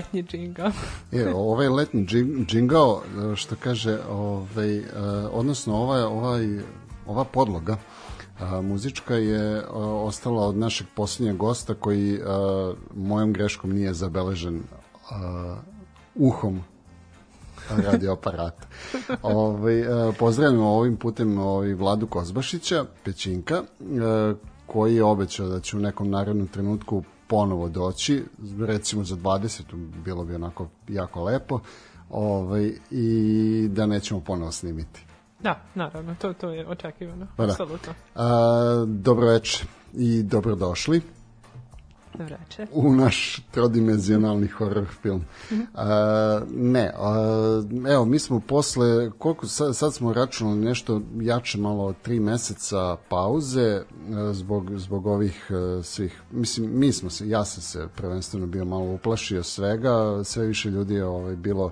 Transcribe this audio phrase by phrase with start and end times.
[0.00, 0.70] Letnji džingao.
[1.18, 3.02] Je, ovaj letni džing- džingao,
[3.36, 4.84] što kaže, ovaj, eh,
[5.32, 6.58] odnosno ovaj, ovaj,
[7.06, 7.76] ova podloga
[8.40, 14.62] a, muzička je a, ostala od našeg posljednjeg gosta koji a, mojom greškom nije zabeležen
[15.10, 15.56] a,
[16.14, 16.64] uhom
[17.70, 18.66] radio aparata.
[19.22, 19.84] ovaj,
[20.18, 23.62] pozdravljamo ovim putem ovaj, Vladu Kozbašića, Pećinka,
[24.66, 28.24] koji je obećao da će u nekom narednom trenutku ponovo doći,
[28.60, 29.62] recimo za 20.
[30.04, 31.60] bilo bi onako jako lepo,
[32.10, 35.04] ovaj, i da nećemo ponovo snimiti.
[35.40, 37.26] Da, naravno, to, to je očekivano.
[37.36, 37.52] Pa da.
[37.52, 37.92] Apsolutno.
[38.14, 41.00] A, dobro večer i dobrodošli
[42.20, 42.68] Dobro večer.
[42.72, 45.24] u naš trodimenzionalni horror film.
[45.74, 51.84] A, ne, a, evo, mi smo posle, koliko, sad, sad smo računali nešto jače malo
[51.84, 53.82] od tri meseca pauze
[54.12, 58.64] a, zbog, zbog ovih a, svih, mislim, mi smo se, ja sam se prvenstveno bio
[58.64, 61.70] malo uplašio svega, sve više ljudi je ovaj, bilo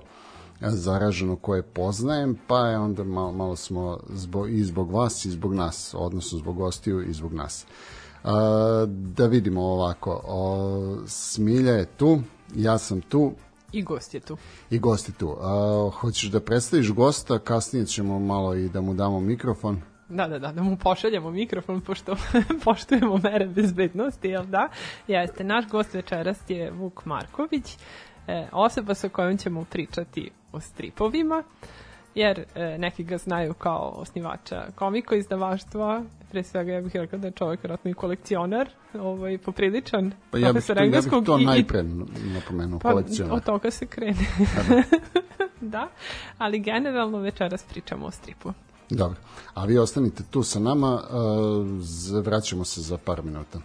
[0.61, 5.53] zaraženo koje poznajem, pa je onda malo, malo smo zbog, i zbog vas i zbog
[5.53, 7.65] nas, odnosno zbog gostiju i zbog nas.
[8.23, 12.19] A, da vidimo ovako, o, Smilja je tu,
[12.55, 13.33] ja sam tu
[13.71, 14.37] I gost je tu.
[14.69, 15.37] i gost je tu.
[15.41, 19.81] A, hoćeš da predstaviš gosta, kasnije ćemo malo i da mu damo mikrofon.
[20.09, 22.15] Da, da, da, da mu pošaljemo mikrofon, pošto
[22.65, 24.69] poštujemo mere bezbednosti, jel da?
[25.07, 27.77] Jeste, naš gost večeras je Vuk Marković,
[28.27, 31.43] e, osoba sa kojom ćemo pričati o stripovima,
[32.19, 37.27] jer e, neki ga znaju kao osnivača komiko izdavaštva, pre svega ja bih rekla da
[37.27, 41.45] je čovjek vjerojatno i kolekcionar, ovaj, popriličan Pa ja bih, to, ja bih to i-
[41.45, 41.83] najpre
[42.25, 43.33] napomenuo, Pa, kolekcionar.
[43.33, 44.25] od toga se krene.
[45.73, 45.87] da,
[46.37, 48.53] ali generalno večeras pričamo o stripu.
[48.89, 49.17] Dobro,
[49.53, 51.01] a vi ostanite tu sa nama,
[51.79, 53.59] z- vraćamo se za par minuta.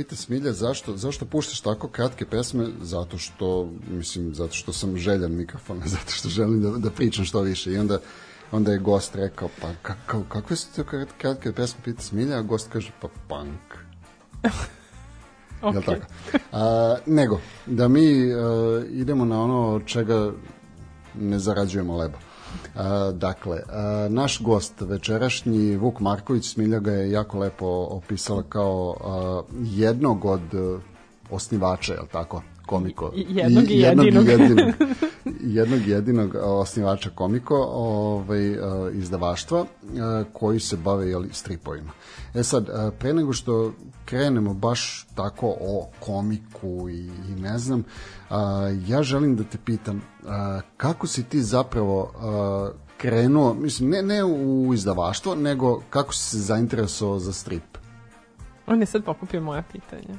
[0.00, 2.66] Pita Smilja zašto, zašto puštaš tako kratke pesme?
[2.82, 7.40] Zato što, mislim, zato što sam željan mikrofona, zato što želim da, da pričam što
[7.40, 7.72] više.
[7.72, 7.98] I onda,
[8.52, 12.42] onda je gost rekao, pa kako, kakve su to krat- kratke pesme, pita Smilja, a
[12.42, 13.60] gost kaže, pa punk.
[15.62, 15.74] Ok.
[15.74, 16.06] Jel tako?
[16.52, 20.32] A, nego, da mi a, idemo na ono čega
[21.14, 22.18] ne zarađujemo leba.
[23.12, 23.62] Dakle,
[24.08, 28.96] naš gost večerašnji, Vuk Marković, Smilja ga je jako lepo opisala kao
[29.62, 30.78] jednog od a,
[31.30, 32.42] osnivača, je tako?
[32.70, 33.12] Komiko.
[33.14, 34.28] I- jednog i jednog jedinog.
[34.28, 34.74] jedinog,
[35.58, 38.56] jednog jedinog osnivača Komiko ovaj,
[38.92, 39.64] izdavaštva
[40.32, 41.92] koji se bave jeli, stripovima.
[42.34, 42.66] E sad,
[42.98, 43.72] pre nego što
[44.04, 47.84] krenemo baš tako o komiku i, i ne znam,
[48.86, 50.02] ja želim da te pitam
[50.76, 52.12] kako si ti zapravo
[52.98, 57.78] krenuo, mislim, ne, ne u izdavaštvo, nego kako si se zainteresovao za strip?
[58.66, 60.14] On je sad pokupio moja pitanja.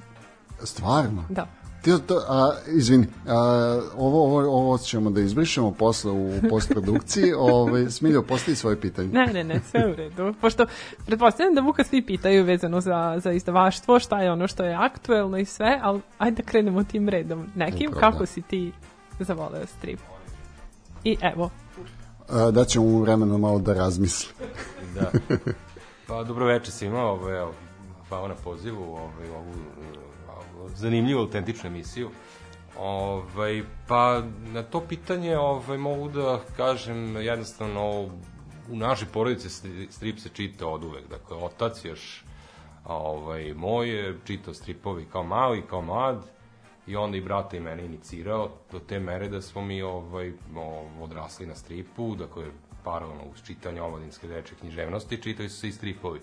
[0.63, 1.23] Stvarno?
[1.29, 1.47] Da.
[1.81, 7.33] Ti to, a, izvini, a, ovo, ovo, ovo ćemo da izbrišemo posle u postprodukciji.
[7.53, 9.09] Ovaj, Smiljo, postavi svoje pitanje.
[9.09, 10.33] Ne, ne, ne, sve u redu.
[10.41, 10.65] Pošto
[11.05, 15.37] pretpostavljam da Vuka svi pitaju vezano za, za izdavaštvo, šta je ono što je aktuelno
[15.37, 17.89] i sve, ali ajde da krenemo tim redom nekim.
[17.89, 18.25] Upravo, Kako da.
[18.25, 18.71] si ti
[19.19, 19.99] zavoleo strip?
[21.03, 21.49] I evo,
[22.29, 24.33] A, da ćemo mu vremena malo da razmisli.
[24.95, 25.11] Da.
[26.07, 27.53] Pa dobro večer svima, ovo je, evo,
[28.09, 30.10] hvala na pozivu, ovaj, ovu, ovu
[30.67, 32.09] zanimljivu autentičnu emisiju.
[32.79, 34.23] Ovaj, pa
[34.53, 38.09] na to pitanje ovaj, mogu da kažem jednostavno
[38.71, 41.09] u našoj porodici stri- strip se čita od uvek.
[41.09, 42.23] Dakle, otac još
[42.85, 46.27] ovaj, moj je čitao stripovi kao mali, kao mlad
[46.87, 50.33] i onda i brata i mene inicirao do te mere da smo mi ovaj,
[51.01, 52.45] odrasli na stripu, dakle,
[52.83, 56.19] paralelno uz čitanje omladinske deče književnosti, čitali su se i stripovi.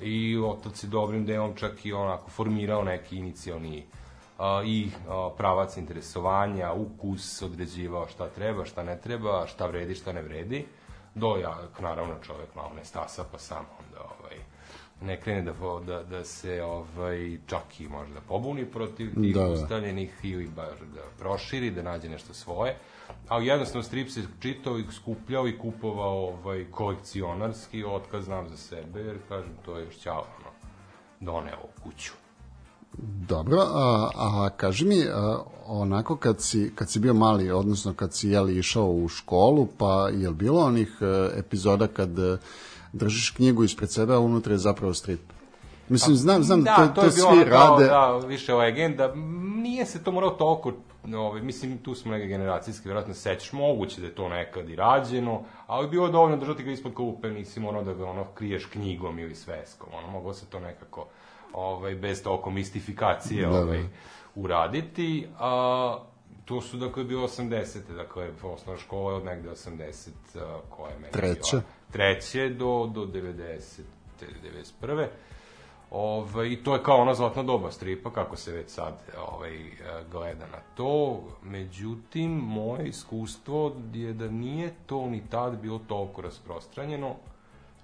[0.00, 3.86] I otac je dobrim delom čak i onako formirao neki inicijalni
[4.38, 10.12] a, i a, pravac interesovanja, ukus, određivao šta treba, šta ne treba, šta vredi, šta
[10.12, 10.64] ne vredi.
[11.14, 14.36] Do ja, naravno, čovek malo ne stasa, pa sam onda ovaj,
[15.00, 15.52] ne krene da,
[15.86, 20.78] da, da se ovaj, čak i možda pobuni protiv tih Da, da, ustaljenih ili baš
[20.94, 22.76] da proširi, da nađe nešto svoje.
[23.28, 29.00] Ali jednostavno strip se čitao i skupljao i kupovao ovaj, kolekcionarski, otkad znam za sebe,
[29.00, 30.50] jer kažem, to je ono,
[31.20, 32.12] doneo u kuću.
[33.28, 38.14] Dobro, a, a kaži mi, a, onako kad si, kad si bio mali, odnosno kad
[38.14, 42.38] si jeli, išao u školu, pa je li bilo onih e, epizoda kad e,
[42.92, 45.20] držiš knjigu ispred sebe, a unutra je zapravo strip?
[45.88, 47.84] Mislim, znam, znam da, to, to, je bilo svi rade.
[47.84, 49.12] Da, više legenda.
[49.56, 50.72] Nije se to morao toliko,
[51.16, 54.76] ovaj, mislim, tu smo neke generacijske, vjerojatno se sećaš, moguće da je to nekad i
[54.76, 58.66] rađeno, ali bilo je dovoljno držati ga ispod klupe, nisi morao da ga ono kriješ
[58.66, 61.06] knjigom ili sveskom, ono, moglo se to nekako,
[61.52, 63.58] ovaj, bez toliko mistifikacije, Da, da.
[63.60, 63.84] ovaj,
[64.34, 65.98] uraditi, a
[66.44, 67.78] to su, dakle, bilo 80.
[67.96, 71.50] Dakle, osnovna škola je od negde 80, a, koja je meni Treće.
[71.50, 71.62] bila
[71.92, 73.60] treće do, do 90.
[74.82, 75.06] 91.
[75.98, 78.94] Ove, I to je kao ona zlatna doba stripa, kako se već sad
[79.28, 79.72] ovaj, e,
[80.10, 81.20] gleda na to.
[81.42, 87.14] Međutim, moje iskustvo je da nije to ni tad bilo toliko rasprostranjeno,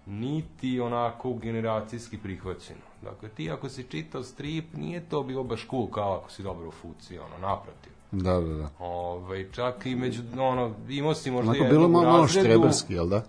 [0.06, 2.80] niti onako generacijski prihvaćeno.
[3.02, 6.68] Dakle, ti ako si čitao strip, nije to bilo baš cool kao ako si dobro
[6.68, 7.92] u fuci, ono, naprotiv.
[8.10, 8.70] Da, da, da.
[8.78, 13.08] Ove, čak i među, ono, imao si možda Onako jednog bilo malo, malo štreberski, jel
[13.08, 13.22] da?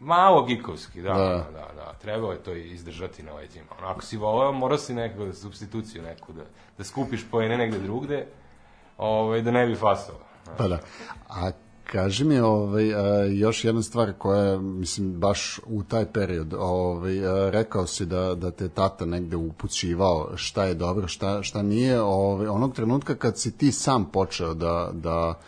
[0.00, 1.18] Malo gikovski, da, Da.
[1.18, 1.94] da, da, da.
[2.02, 3.66] Trebalo je to izdržati na leđima.
[3.78, 6.42] Ono, ako si voleo, morao si nekako da substituciju neku, da,
[6.78, 8.26] da skupiš poene negde drugde,
[8.98, 10.18] ovaj, da ne bi fasalo.
[10.56, 10.78] Pa da.
[11.28, 11.50] A
[11.84, 17.26] kaži mi ovaj, a, još jedna stvar koja je, mislim, baš u taj period, ovaj,
[17.26, 22.00] a, rekao si da, da te tata negde upućivao šta je dobro, šta, šta nije,
[22.00, 25.40] ovaj, onog trenutka kad si ti sam počeo da, da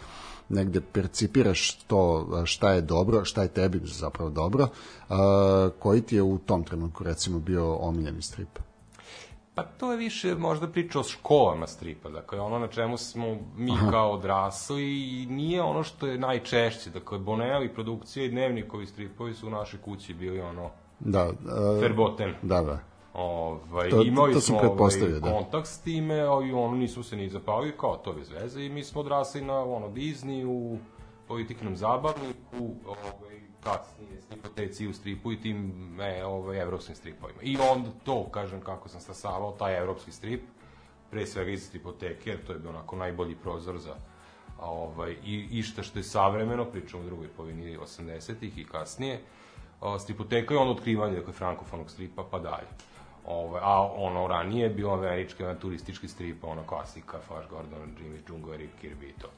[0.52, 4.68] negde percipiraš to šta je dobro, šta je tebi zapravo dobro,
[5.08, 8.58] a, koji ti je u tom trenutku recimo bio omiljeni strip?
[9.54, 13.72] Pa to je više možda priča o školama stripa, dakle ono na čemu smo mi
[13.90, 19.46] kao odrasli i nije ono što je najčešće, dakle Bonelli produkcija i dnevnikovi stripovi su
[19.46, 21.32] u našoj kući bili ono Da, a,
[21.80, 22.34] verboten.
[22.42, 22.78] da, da.
[23.14, 25.30] Ovaj, To- imali to sam smo ovaj, da.
[25.32, 28.84] kontakt s time, ali ono nisu se ni zapalili, kao to bez veze i mi
[28.84, 30.78] smo odrasli na ono Disney u
[31.28, 37.38] politiknom zabavniku, ovaj, kasnije stripoteci u stripu i tim e, ovaj, evropskim stripovima.
[37.42, 40.42] I onda to, kažem, kako sam stasavao, taj evropski strip,
[41.10, 43.94] pre svega iz stripoteke, jer to je bio onako najbolji prozor za
[44.60, 49.20] a, ovaj, i, i šta što je savremeno, pričamo o drugoj polovini 80-ih i kasnije,
[49.80, 52.68] a, stripoteka je ono otkrivanje, dakle, frankofonog stripa, pa dalje.
[53.26, 58.56] Ovaj, a ono ranije je bilo američki avanturistički strip, ono klasika, Flash Gordon, Jimmy Jungo,
[58.56, 59.28] Rick Kirby i to.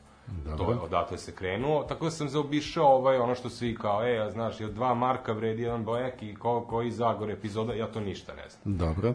[0.57, 4.19] To je, odatle se krenuo, tako da sam zaobišao ovaj, ono što svi kao, e,
[4.19, 8.01] a znaš, je dva marka vredi jedan bojak i ko, koji Zagor epizoda, ja to
[8.01, 8.77] ništa ne znam.
[8.77, 9.15] Dobro.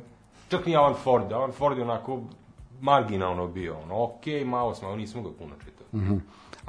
[0.49, 2.21] Čak ni Alan Ford, Alan Ford je onako
[2.81, 6.19] marginalno bio, ono, okej, malo smo, nismo ga puno čitali.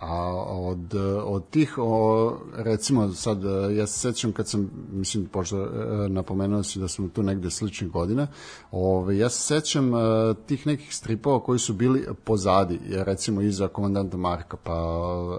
[0.01, 5.63] A od, od tih, o, recimo sad, e, ja se sećam kad sam, mislim, pošto
[5.63, 5.69] e,
[6.09, 8.27] napomenuo si da smo tu negde sličnih godina,
[8.71, 9.99] ove, ja se sećam e,
[10.47, 14.75] tih nekih stripova koji su bili pozadi, recimo iza komandanta Marka, pa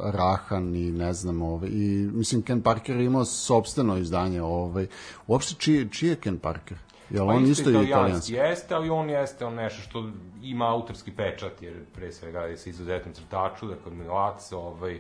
[0.04, 4.88] Rahan i ne znam, ove, i mislim Ken Parker je imao sobstveno izdanje, ove,
[5.28, 6.78] uopšte čiji, čiji je Ken Parker?
[7.14, 8.34] Jel Pa on isto je italijanski?
[8.34, 10.10] Jeste, ali on jeste on nešto što
[10.44, 15.00] ima autorski pečat, jer pre svega je sa izuzetnom crtaču, dakle Milac ovaj,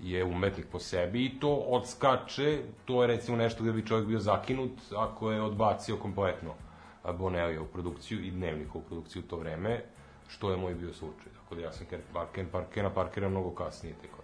[0.00, 4.18] je umetnik po sebi i to odskače, to je recimo nešto gde bi čovjek bio
[4.18, 6.54] zakinut ako je odbacio kompletno
[7.18, 9.80] Bonelija u produkciju i dnevnika u produkciju u to vreme,
[10.28, 11.32] što je moj bio slučaj.
[11.42, 11.86] Tako da ja sam
[12.52, 14.19] Parkera Parkera mnogo kasnije tek.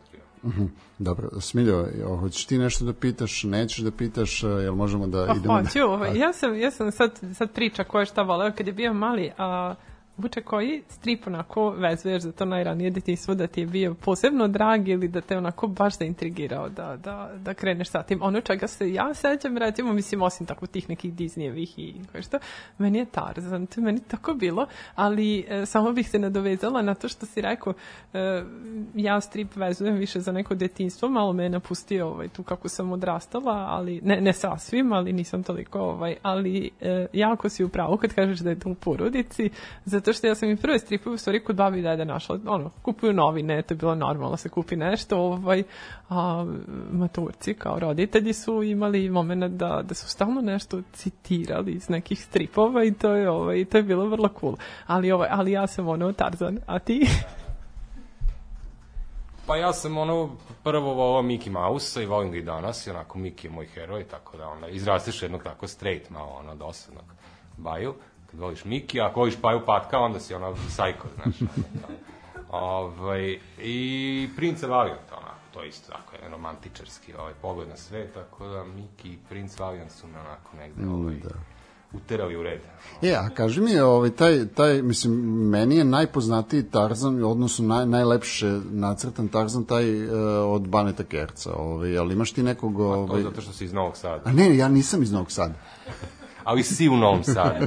[0.99, 1.87] Dobro, Smiljo,
[2.21, 5.62] hoćeš ti nešto da pitaš, nećeš da pitaš, jel možemo da Pa idemo...
[5.62, 8.53] hoću, ovaj, ja sam, ja sam sad, sad priča ko je šta voleo.
[8.53, 9.75] Kad je bio mali, a
[10.18, 14.88] Vuče, koji strip onako vezuješ za to najranije detinjstvo da ti je bio posebno drag
[14.88, 18.23] ili da te onako baš zaintrigirao da, da, da kreneš sa tim?
[18.23, 22.38] Ono čega se ja sećam, recimo, mislim, osim tako tih nekih Disneyevih i koje što,
[22.78, 27.08] meni je Tarzan, to meni tako bilo, ali e, samo bih se nadovezala na to
[27.08, 27.73] što si rekao,
[28.12, 28.42] e,
[28.94, 32.92] ja strip vezujem više za neko detinjstvo, malo me je napustio ovaj, tu kako sam
[32.92, 37.96] odrastala, ali ne, ne sasvim, ali nisam toliko, ovaj, ali e, jako si u pravu
[37.96, 39.50] kad kažeš da je to u porodici,
[39.85, 42.71] zato što ja sam i prve stripove u stvari kod babi i dede našla, ono,
[42.83, 45.63] kupuju novine, to je bilo normalno da se kupi nešto, ovaj,
[46.09, 46.47] a
[46.93, 52.85] maturci kao roditelji su imali moment da, da su stalno nešto citirali iz nekih stripova
[52.85, 54.57] i to je, ovaj, to je bilo vrlo cool.
[54.87, 57.07] Ali, ovaj, ali ja sam ono Tarzan, a ti?
[59.47, 60.31] Pa ja sam ono
[60.63, 64.05] prvo volao Mickey Mouse-a i volim ga i danas i onako Mickey je moj heroj,
[64.05, 67.05] tako da onda izrasteš jednog tako straight, malo ono dosadnog
[67.57, 67.95] baju.
[68.37, 68.64] Kad voliš
[69.00, 71.50] a ako voliš Paju Patka, onda si ono psycho, znaš.
[72.50, 78.07] ovaj, I Prince Valiant, onako, to je isto tako, jedan romantičarski ovaj, pogled na sve,
[78.07, 81.28] tako da Mickey i Prince Valiant su me onako negde ovaj, da.
[81.93, 82.61] uterali u red.
[83.02, 85.12] E, a kaži mi, ovaj, taj, taj, mislim,
[85.50, 90.11] meni je najpoznatiji Tarzan, odnosno naj, najlepše nacrtan Tarzan, taj uh,
[90.47, 92.76] od Baneta Kerca, ovaj, ali imaš ti nekog...
[92.76, 93.21] To Ovaj...
[93.21, 94.23] je zato što si iz Novog Sada.
[94.25, 95.55] A ne, ja nisam iz Novog Sada.
[96.47, 97.67] Ali si u Novom Sadu.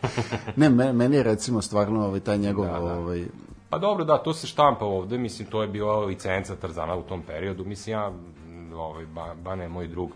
[0.56, 2.66] Ne, me, meni je recimo stvarno ovaj, taj njegov...
[2.66, 2.78] Da, da.
[2.78, 3.26] Ovaj,
[3.70, 7.22] Pa dobro, da, to se štampa ovde, mislim, to je bila licenca Tarzana u tom
[7.22, 8.12] periodu, mislim, ja,
[8.74, 10.10] ovaj, Ba- Bane je moj drug,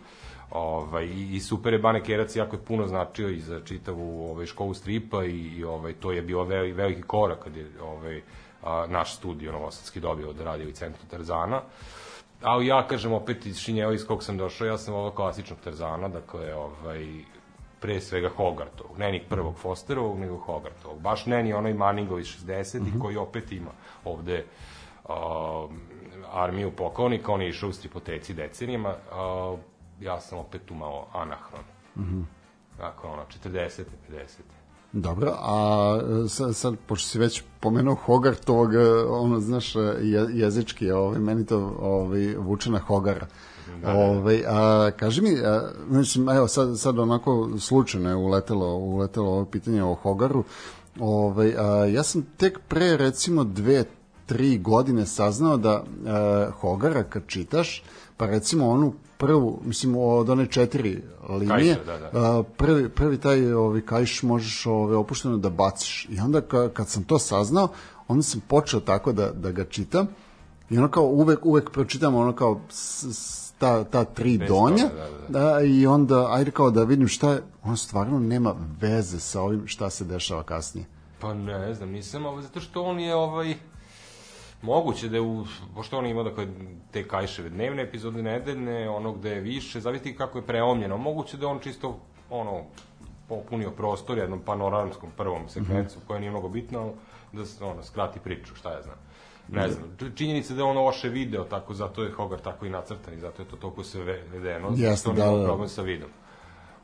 [0.50, 4.47] ovaj, i, i super je Bane Kerac, jako je puno značio i za čitavu ovaj,
[4.47, 8.23] školu stripa i, i ovaj, to je bio veli, veliki korak kad je ovaj,
[8.62, 11.61] a, naš studio Novosadski dobio da radi licencu Tarzana.
[12.43, 16.09] Ali ja, kažem, opet iz Šinjela iz kog sam došao, ja sam ovo klasičnog Tarzana,
[16.09, 17.07] dakle, ovaj,
[17.80, 21.00] pre svega Hogartovog, ne ni prvog Fosterovog, nego Hogartovog.
[21.00, 23.70] Baš ne ni onaj Manningov iz 60 ih koji opet ima
[24.04, 24.44] ovde
[25.04, 25.14] uh,
[26.32, 29.58] armiju poklonika, on je išao u stripoteci decenijama, uh,
[30.00, 31.64] ja sam opet tu malo anahron.
[31.96, 32.25] Mm -hmm.
[32.78, 33.82] Dakle, ono, 40.
[34.10, 34.26] 50.
[34.92, 40.26] Dobro, a e, sad, sad pošto si već pomenuo Hogartovog, e, ono, znaš, e, je,
[40.30, 43.26] jezički, ovaj, meni to ovaj, vuče na Hogara.
[43.83, 49.31] Da, ovaj, a, kaži mi, a, mislim, evo, sad, sad onako slučajno je uletelo, uletelo
[49.31, 50.45] ovo pitanje o Hogaru.
[51.00, 53.85] Ovaj, a, ja sam tek pre, recimo, dve,
[54.27, 57.83] tri godine saznao da a, Hogara kad čitaš,
[58.17, 62.11] pa recimo onu prvu, mislim od one četiri linije, Kajša, da, da.
[62.12, 66.09] a, prvi, prvi taj ovaj, kajš možeš ovaj, opušteno da baciš.
[66.11, 67.69] I onda ka, kad sam to saznao,
[68.09, 70.07] onda sam počeo tako da, da ga čitam
[70.71, 74.89] i ono kao uvek, uvek pročitam ono kao s, s, ta, ta tri Bez donja
[74.89, 75.53] toga, da, da.
[75.53, 79.67] da, i onda ajde kao da vidim šta je, on stvarno nema veze sa ovim
[79.67, 80.87] šta se dešava kasnije.
[81.21, 83.55] Pa ne znam, nisam, ali zato što on je ovaj
[84.62, 86.47] moguće da je u, pošto on ima dakle
[86.91, 91.49] te kajševe dnevne epizode nedeljne, ono gde je više, zavisi kako je preomljeno, moguće da
[91.49, 91.99] on čisto
[92.31, 92.62] ono
[93.29, 96.07] popunio prostor jednom panoramskom prvom sekvencu mm -hmm.
[96.07, 96.89] koja nije mnogo bitna,
[97.33, 98.97] da se ono skrati priču, šta ja znam.
[99.49, 102.70] Ne znam, tu- činjenica da je on loše video, tako zato je Hogar tako i
[102.70, 105.44] nacrtan i zato je to toliko sve vedeno, zato on da, da.
[105.44, 106.09] problem sa vidom.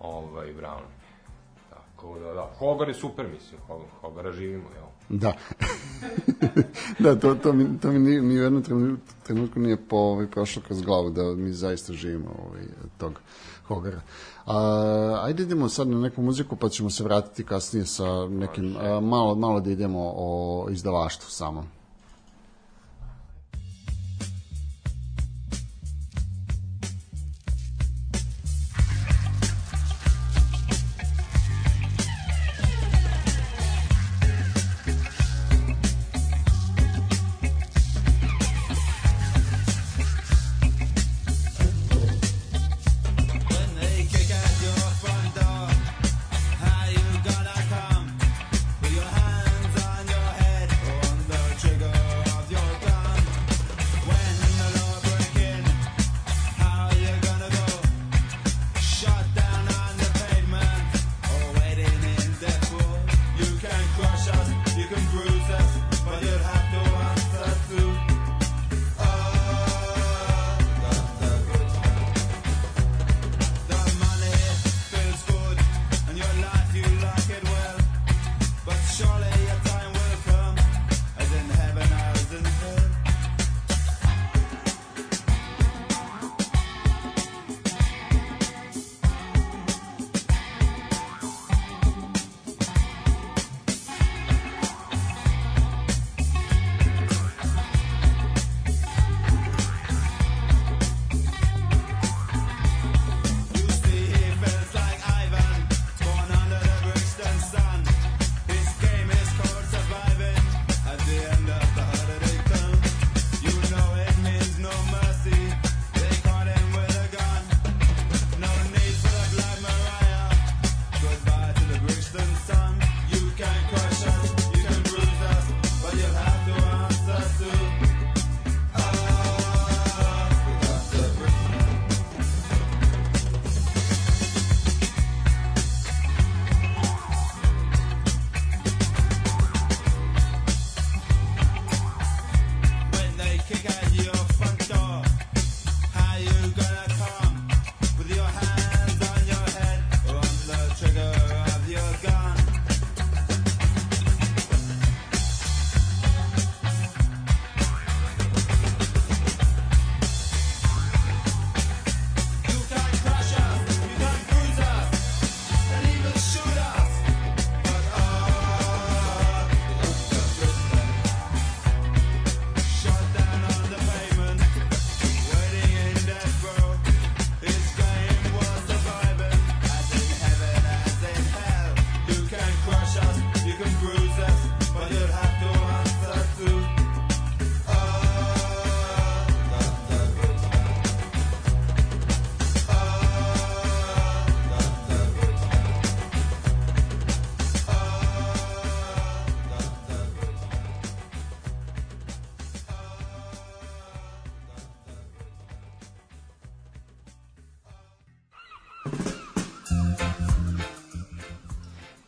[0.00, 0.82] Ovaj, Brown.
[1.70, 2.50] Tako da, da.
[2.58, 4.86] Hogar je super, mislim, Hogar- Hogara živimo, jel?
[5.10, 5.32] Da.
[6.98, 8.62] da, to, to mi, to mi ni, ni u jednom
[9.22, 12.62] trenutku nije po, ovaj, prošlo kroz glavu da mi zaista živimo ovaj,
[12.98, 13.20] tog
[13.64, 14.00] Hogara.
[14.46, 19.00] A, ajde idemo sad na neku muziku pa ćemo se vratiti kasnije sa nekim, a,
[19.00, 21.64] malo, malo da idemo o izdavaštvu samom.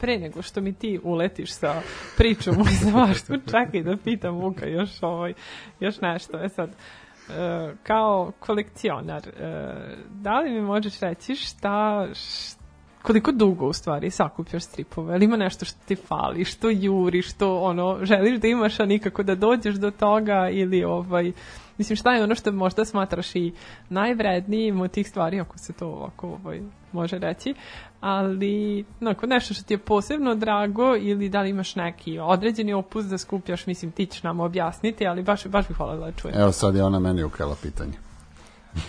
[0.09, 1.83] Pre nego što mi ti uletiš sa
[2.16, 5.35] pričom o izdavaštvu, čekaj da pitam Vuka još, ovaj,
[5.81, 6.38] još nešto.
[6.44, 6.75] E sad, e,
[7.83, 9.64] kao kolekcionar, e,
[10.11, 12.57] da li mi možeš reći šta, š-
[13.03, 15.14] koliko dugo u stvari sakupljaš stripove?
[15.14, 19.23] Ali ima nešto što ti fali, što juri, što ono, želiš da imaš, a nikako
[19.23, 21.33] da dođeš do toga ili ovaj,
[21.79, 23.53] Mislim, šta je ono što možda smatraš i
[23.88, 26.61] najvrednijim od tih stvari, ako se to ovako ovaj,
[26.92, 27.55] može reći,
[28.01, 33.05] ali onako, nešto što ti je posebno drago ili da li imaš neki određeni opus
[33.05, 36.41] da skupljaš, mislim, ti ćeš nam objasniti, ali baš, baš bih voljela da čujem.
[36.41, 37.93] Evo sad je ona meni ukrala pitanje.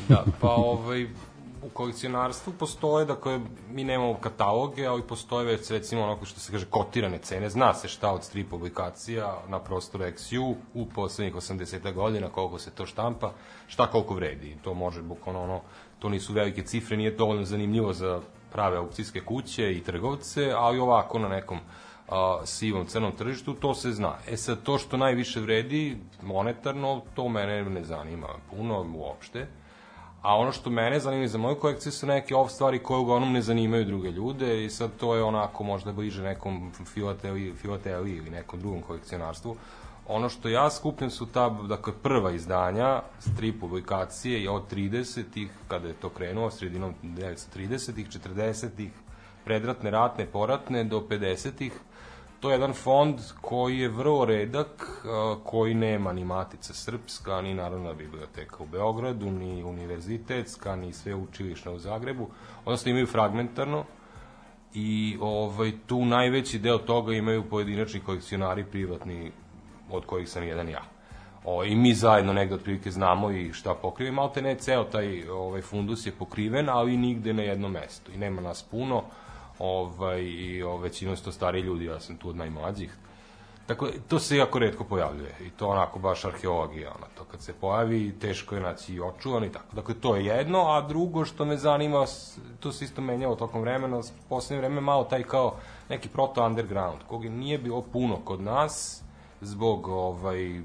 [0.10, 1.08] Da, pa ovaj,
[1.62, 3.40] u kolekcionarstvu postoje, dakle,
[3.72, 7.50] mi nemamo kataloge, ali postoje već, recimo, onako što se kaže, kotirane cene.
[7.50, 12.72] Zna se šta od strip publikacija na prostoru XU u poslednjih 80 godina, koliko se
[12.72, 13.32] to štampa,
[13.68, 14.58] šta koliko vredi.
[14.64, 15.62] To može, bukvalno, ono,
[16.00, 21.20] to nisu velike cifre, nije dovoljno zanimljivo za prave aukcijske kuće i trgovce, ali ovako
[21.20, 21.60] na nekom
[22.10, 24.14] a, sivom crnom tržištu, to se zna.
[24.28, 29.48] E sad, to što najviše vredi monetarno, to mene ne zanima puno uopšte.
[30.22, 33.42] A ono što mene zanima za moju kolekciju su neke off stvari koje uglavnom ne
[33.42, 38.60] zanimaju druge ljude i sad to je onako možda bliže nekom filateliji, filateliji ili nekom
[38.60, 39.56] drugom kolekcionarstvu.
[40.12, 45.88] Ono što ja skupljam su ta, dakle, prva izdanja, strip publikacije i od 30-ih, kada
[45.88, 48.90] je to krenuo, sredinom 1930-ih, 40-ih,
[49.46, 51.74] predratne, ratne, poratne, do 50-ih,
[52.40, 57.54] to je jedan fond koji je vrlo redak, a, koji nema ni Matica Srpska, ni
[57.54, 62.30] Narodna biblioteka u Beogradu, ni univerzitetska, ni sve učilišna u Zagrebu,
[62.66, 63.86] odnosno imaju fragmentarno,
[64.74, 69.32] i ovaj, tu najveći deo toga imaju pojedinačni kolekcionari privatni
[69.92, 70.82] od kojih sam jedan ja.
[71.46, 74.12] O, I mi zajedno negde otprilike znamo i šta pokrive.
[74.12, 78.12] Malte ne, ceo taj ovaj, fundus je pokriven, ali nigde na jednom mestu.
[78.12, 79.04] I nema nas puno,
[79.60, 82.98] ovaj, i o, većinom su to stari ljudi, ja sam tu od najmlađih.
[83.70, 87.54] Tako, to se jako redko pojavljuje i to onako baš arheologija, ono, to kad se
[87.54, 89.76] pojavi teško je naći i očuvan i tako.
[89.76, 92.06] Dakle, to je jedno, a drugo što me zanima,
[92.60, 95.56] to se isto menjalo tokom vremena, poslednje vreme malo taj kao
[95.90, 99.04] neki proto-underground, koga nije bilo puno kod nas,
[99.42, 100.62] zbog ovaj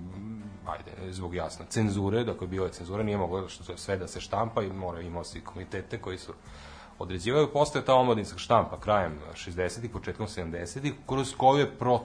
[0.67, 4.63] ajde zbog jasno cenzure dakle bilo je cenzura nije moglo što sve da se štampa
[4.63, 6.33] i mora imao se komitete koji su
[6.99, 7.49] određivali.
[7.53, 12.01] Postoje ta omladinska štampa krajem 60-ih početkom 70-ih kroz koju je pro,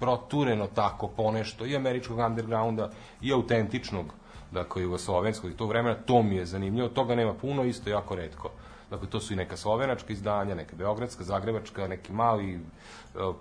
[0.00, 2.90] protureno tako ponešto i američkog undergrounda
[3.22, 4.06] i autentičnog
[4.50, 5.94] dakle jugoslovenskog i tog vremena.
[6.06, 8.50] To mi je zanimljivo toga nema puno isto jako redko
[8.94, 12.58] Dakle, to su i neka slovenačka izdanja, neka beogradska, zagrebačka, neki mali e,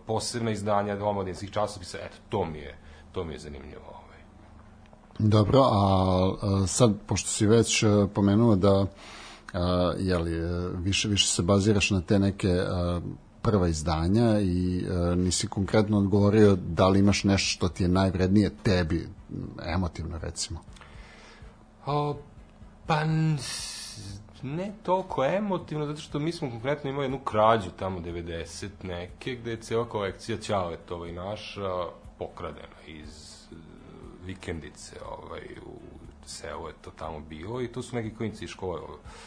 [0.07, 2.77] posebna izdanja omladinskih časopisa, eto, to mi je,
[3.11, 3.85] to mi je zanimljivo.
[3.87, 4.19] Ovaj.
[5.19, 8.85] Dobro, a, sad, pošto si već a, pomenuo da
[9.53, 12.99] a, jeli, e, više, više se baziraš na te neke a,
[13.41, 18.51] prva izdanja i a, nisi konkretno odgovorio da li imaš nešto što ti je najvrednije
[18.63, 19.07] tebi,
[19.65, 20.59] emotivno recimo.
[21.85, 22.15] O,
[22.87, 23.05] pa
[24.43, 29.51] ne toliko emotivno, zato što mi smo konkretno imali jednu krađu tamo 90 neke, gde
[29.51, 31.85] je cijela kolekcija Ćaletova i naša
[32.19, 33.55] pokradena iz e,
[34.25, 35.93] vikendice ovaj, u
[36.25, 38.79] selu je to tamo bilo i to su neki klinci iz škole.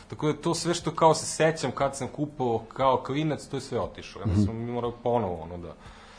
[0.09, 3.61] Tako da to sve što kao se sećam kad sam kupovao kao klinac, to je
[3.61, 4.21] sve otišlo.
[4.21, 5.75] Ja sam mi morao ponovo ono da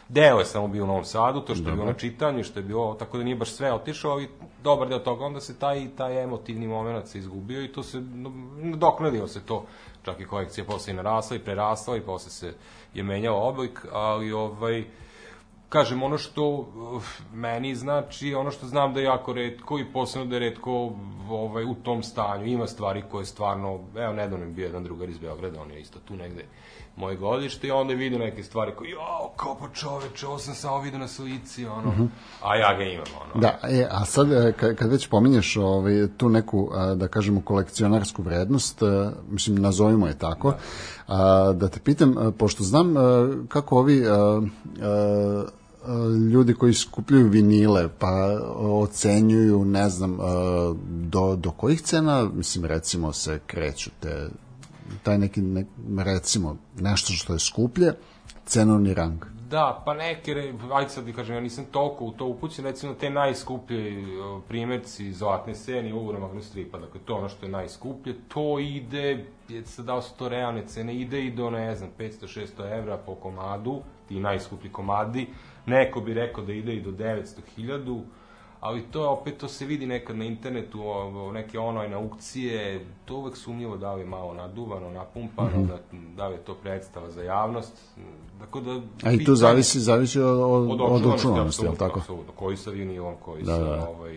[0.09, 2.63] Deo je samo bio u Novom Sadu, to što je bilo na čitanju, što je
[2.63, 4.29] bilo, tako da nije baš sve otišao, ali
[4.63, 8.01] dobar deo toga, onda se taj, taj emotivni moment se izgubio i to se,
[8.57, 9.65] nadoknadio se to,
[10.03, 12.53] čak i kolekcija posle i narasla i prerasla i posle se
[12.93, 14.85] je menjao oblik, ali ovaj,
[15.69, 16.67] kažem, ono što
[17.33, 20.91] meni znači, ono što znam da je jako redko i posebno da je redko
[21.29, 22.45] ovaj, u tom stanju.
[22.45, 25.99] Ima stvari koje stvarno, evo, nedavno je bio jedan drugar iz Beograda, on je isto
[25.99, 26.45] tu negde
[26.97, 30.55] moje godište i onda je vidio neke stvari koje, jao, kao pa čoveče, ovo sam
[30.55, 32.07] samo vidio na slici, ono,
[32.43, 33.41] a ja ga imam, ono.
[33.41, 38.81] Da, e, a sad e, kad, već pominješ ovaj, tu neku, da kažemo, kolekcionarsku vrednost,
[38.81, 38.85] e,
[39.29, 40.53] mislim, nazovimo je tako,
[41.07, 42.95] a, da te pitam, a, pošto znam
[43.47, 44.41] kako ovi a, a,
[45.85, 45.97] a,
[46.33, 50.17] ljudi koji skupljaju vinile, pa ocenjuju, ne znam,
[50.89, 54.29] do, do kojih cena, mislim, recimo, se kreću te,
[55.07, 55.65] taj neki, ne,
[56.03, 57.93] recimo, nešto što je skuplje,
[58.45, 59.25] cenovni rang.
[59.49, 63.09] Da, pa neke, ajde sad ti kažem, ja nisam toliko u to upućen, recimo te
[63.09, 63.81] najskuplje
[64.21, 68.59] o, primjerci Zlatne scene i Uvora Magnus Stripa, dakle to ono što je najskuplje, to
[68.59, 72.97] ide, je sad dao su to realne cene, ide i do, ne znam, 500-600 evra
[72.97, 75.27] po komadu, ti najskuplji komadi,
[75.65, 78.01] neko bi rekao da ide i do 900-1000,
[78.59, 80.79] ali to je opet, to se vidi nekad na internetu,
[81.33, 85.65] neke online aukcije, to uvek sumnjivo da li je malo naduvano, napumpano, Mhm.
[85.65, 85.77] da,
[86.15, 87.73] da li je to predstava za javnost,
[88.39, 88.71] tako da...
[89.03, 90.39] A i pitanje- zavisi, zavisi od,
[90.71, 91.99] od, od očuvanosti, je li tako?
[91.99, 92.33] apsolutno.
[92.33, 93.87] Koji sa vinilom, koji Da, sa, da, da.
[93.89, 94.15] ovaj,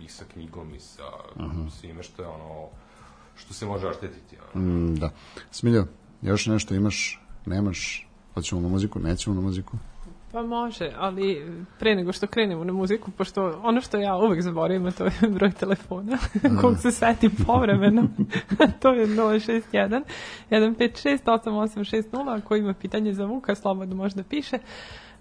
[0.00, 1.02] i sa knjigom, i sa
[1.70, 2.66] svime što je ono,
[3.36, 4.36] što se može oštetiti.
[4.54, 4.64] Ono.
[4.64, 5.10] Mm, da.
[5.50, 5.86] Smiljo,
[6.22, 9.76] još nešto imaš, nemaš, hoćemo na muziku, nećemo na muziku?
[10.36, 14.86] Pa može, ali pre nego što krenemo na muziku, pošto ono što ja uvek zaboravim,
[14.86, 16.18] a to je broj telefona,
[16.60, 18.02] kog se setim povremeno,
[18.82, 20.02] to je 061
[20.50, 24.58] 156 8860, ako ima pitanje za Vuka, slobodno može da piše.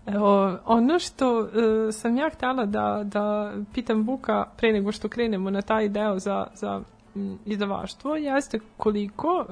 [0.06, 5.50] Evo, ono što e, sam ja htjela da, da pitam Vuka pre nego što krenemo
[5.50, 6.82] na taj deo za, za
[7.46, 9.46] izdavaštvo jeste koliko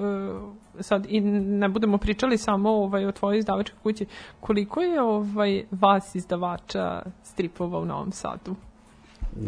[0.78, 4.06] e, sad i ne budemo pričali samo ovaj o tvojoj izdavačkoj kući
[4.39, 8.56] koliko je ovaj vas izdavača stripova u Novom Sadu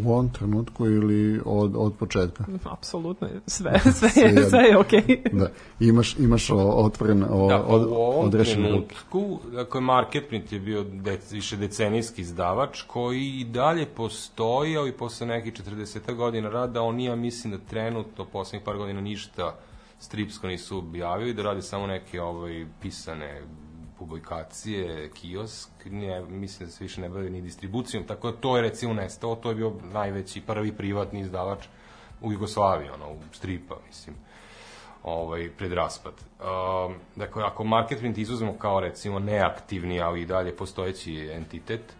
[0.04, 2.44] U ovom trenutku ili od, od početka?
[2.76, 7.94] apsolutno sve sve je sve je okej Da, imaš, imaš otvoren, o, Da, od, u
[7.94, 14.76] ovom odrešen trenutku, dakle, Marketprint je bio dec, više decenijski izdavač koji i dalje postoji,
[14.76, 19.54] ali posle nekih 40 godina rada, oni ja mislim da trenutno, poslednjih par godina ništa
[19.98, 23.42] stripsko nisu objavili, da radi samo neke ovaj, pisane
[23.98, 28.62] publikacije, kiosk, ne, mislim da se više ne bave ni distribucijom, tako da to je
[28.62, 31.66] recimo nestalo, to je bio najveći, prvi privatni izdavač
[32.22, 34.16] u Jugoslaviji, ono, u stripa, mislim.
[35.02, 36.14] ovaj, pred raspad.
[36.40, 41.92] Um, dakle, ako marketing izuzmemo kao recimo neaktivni, ali i dalje postojeći entitet,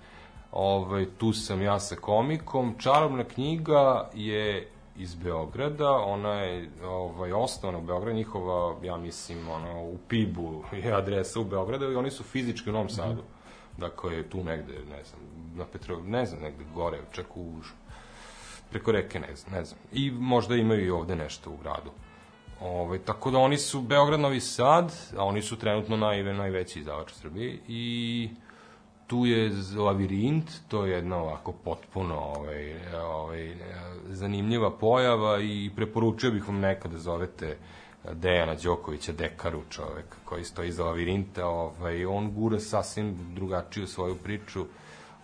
[0.52, 2.74] ovaj, tu sam ja sa komikom.
[2.78, 9.82] Čarobna knjiga je iz Beograda, ona je ovaj, osnovana u Beogradu, njihova, ja mislim, ono,
[9.82, 13.22] u PIB-u je adresa u Beogradu i oni su fizički u Novom Sadu.
[13.78, 15.20] Dakle, tu negde, ne znam,
[15.54, 17.52] na Petrov, ne znam, negde gore, čak u
[18.70, 19.80] preko reke, ne znam, ne znam.
[19.92, 21.90] I možda imaju i ovde nešto u gradu.
[22.60, 27.12] Ove, tako da oni su Beograd, Novi Sad, a oni su trenutno naj, najveći izdavač
[27.12, 28.28] u Srbiji i
[29.06, 33.54] tu je Lavirint, to je jedna ovako potpuno ovaj, ovaj,
[34.08, 37.56] zanimljiva pojava i preporučio bih vam nekada da zovete
[38.12, 44.66] Dejana Đokovića, Dekaru, čovek koji stoji iza Lavirinta, ovaj, on gura sasvim drugačiju svoju priču,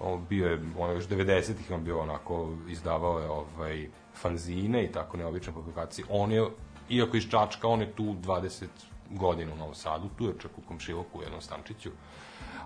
[0.00, 4.92] on bio je, on je još 90-ih on bio onako, izdavao je ovaj, fanzine i
[4.92, 6.04] tako neobične publikacije.
[6.10, 6.46] On je,
[6.88, 8.66] iako iz Čačka, on je tu 20
[9.12, 11.90] godina u Novom Sadu, tu je čak u komšiluku u jednom stančiću.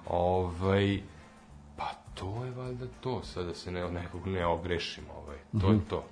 [0.06, 1.00] Ovaj,
[1.76, 5.80] pa to je valjda to, sad da se ne, nekog ne ogrešim, ovaj, to je
[5.88, 6.04] to.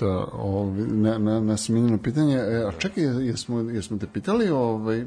[0.00, 2.36] Da, ovaj, na, na, na smiljeno pitanje.
[2.36, 5.04] E, a čekaj, jesmo, jesmo te pitali, ovaj,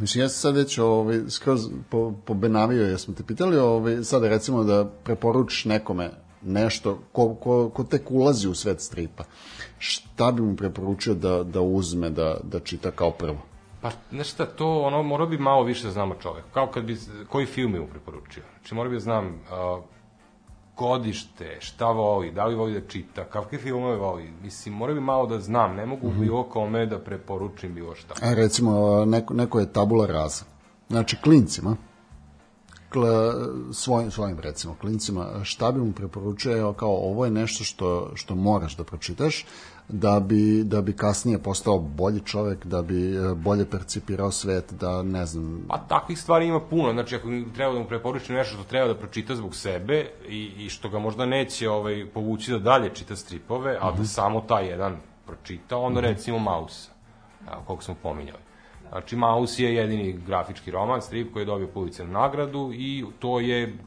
[0.00, 4.64] Mislim, ja sam sad već ovaj, skroz po, pobenavio, jesmo te pitali, ovaj, sada recimo
[4.64, 6.10] da preporučiš nekome
[6.42, 9.24] nešto ko, ko, ko tek ulazi u svet stripa.
[9.78, 13.38] Šta bi mu preporučio da, da uzme, da, da čita kao prvo?
[13.80, 16.48] Pa, znaš šta, to, ono, morao bi malo više da znam o čoveku.
[16.54, 18.42] Kao kad bi, koji film bi mu preporučio.
[18.58, 19.84] Znači, morao bi da znam uh,
[20.76, 24.32] godište, šta voli, da li voli da čita, kakve filmove voli.
[24.42, 28.14] Mislim, morao bi malo da znam, ne mogu bilo kome da preporučim bilo šta.
[28.22, 30.44] A recimo, neko, neko je tabula raza.
[30.88, 31.76] Znači, klincima,
[32.92, 33.34] kla,
[33.72, 38.34] svojim, svojim recimo klincima, šta bi mu preporučio, evo, kao ovo je nešto što, što
[38.34, 39.46] moraš da pročitaš,
[39.92, 45.02] da bi, da bi kasnije postao bolji čovek, da bi e, bolje percipirao svet, da
[45.02, 48.64] ne znam, Pa takvih stvari ima puno, znači ako treba da mu preporučim nešto što
[48.64, 52.90] treba da pročita zbog sebe i, i što ga možda neće ovaj, povući da dalje
[52.94, 56.90] čita stripove, a da samo taj jedan pročita, onda recimo Mausa,
[57.52, 58.40] evo, koliko smo pominjali.
[58.88, 63.78] Znači, Maus je jedini grafički roman, strip koji je dobio Pulitzer nagradu i to je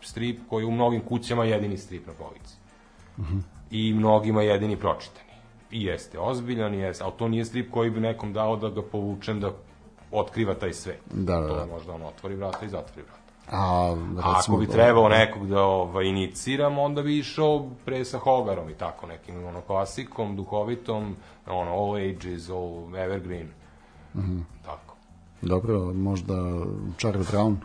[0.00, 2.54] strip koji je u mnogim kućama jedini strip na polici.
[3.70, 5.33] I mnogima jedini pročitani.
[5.76, 9.50] Jeste ozbiljan, jeste, ali to nije strip koji bi nekom dao da ga povučem da
[10.12, 11.00] otkriva taj svet.
[11.12, 11.60] Da, da, To da.
[11.60, 13.20] je možda on otvori vrata i zatvori vrata.
[13.50, 18.18] a, A recimo, ako bi trebao nekog da ovaj, iniciram, onda bi išao pre sa
[18.18, 23.48] Hogarom i tako, nekim ono, klasikom, duhovitom, ono, all ages, all evergreen.
[24.64, 24.94] Tako.
[25.42, 26.34] Dobro, možda
[26.98, 27.56] Charlie Brown.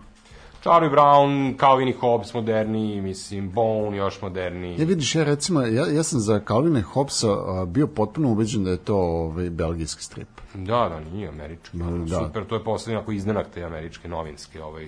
[0.62, 4.76] Charlie Brown, Calvin i Hobbes moderni, mislim, Bone još moderni.
[4.80, 8.64] Ja vidiš, ja recimo, ja, ja sam za Calvina i Hobbesa a, bio potpuno ubeđen
[8.64, 10.28] da je to ovaj, belgijski strip.
[10.54, 11.78] Da, da, nije američki.
[11.78, 11.86] Da.
[11.86, 12.26] Da.
[12.26, 14.88] Super, to je poslednji ako iznenak te američke novinske, ovaj,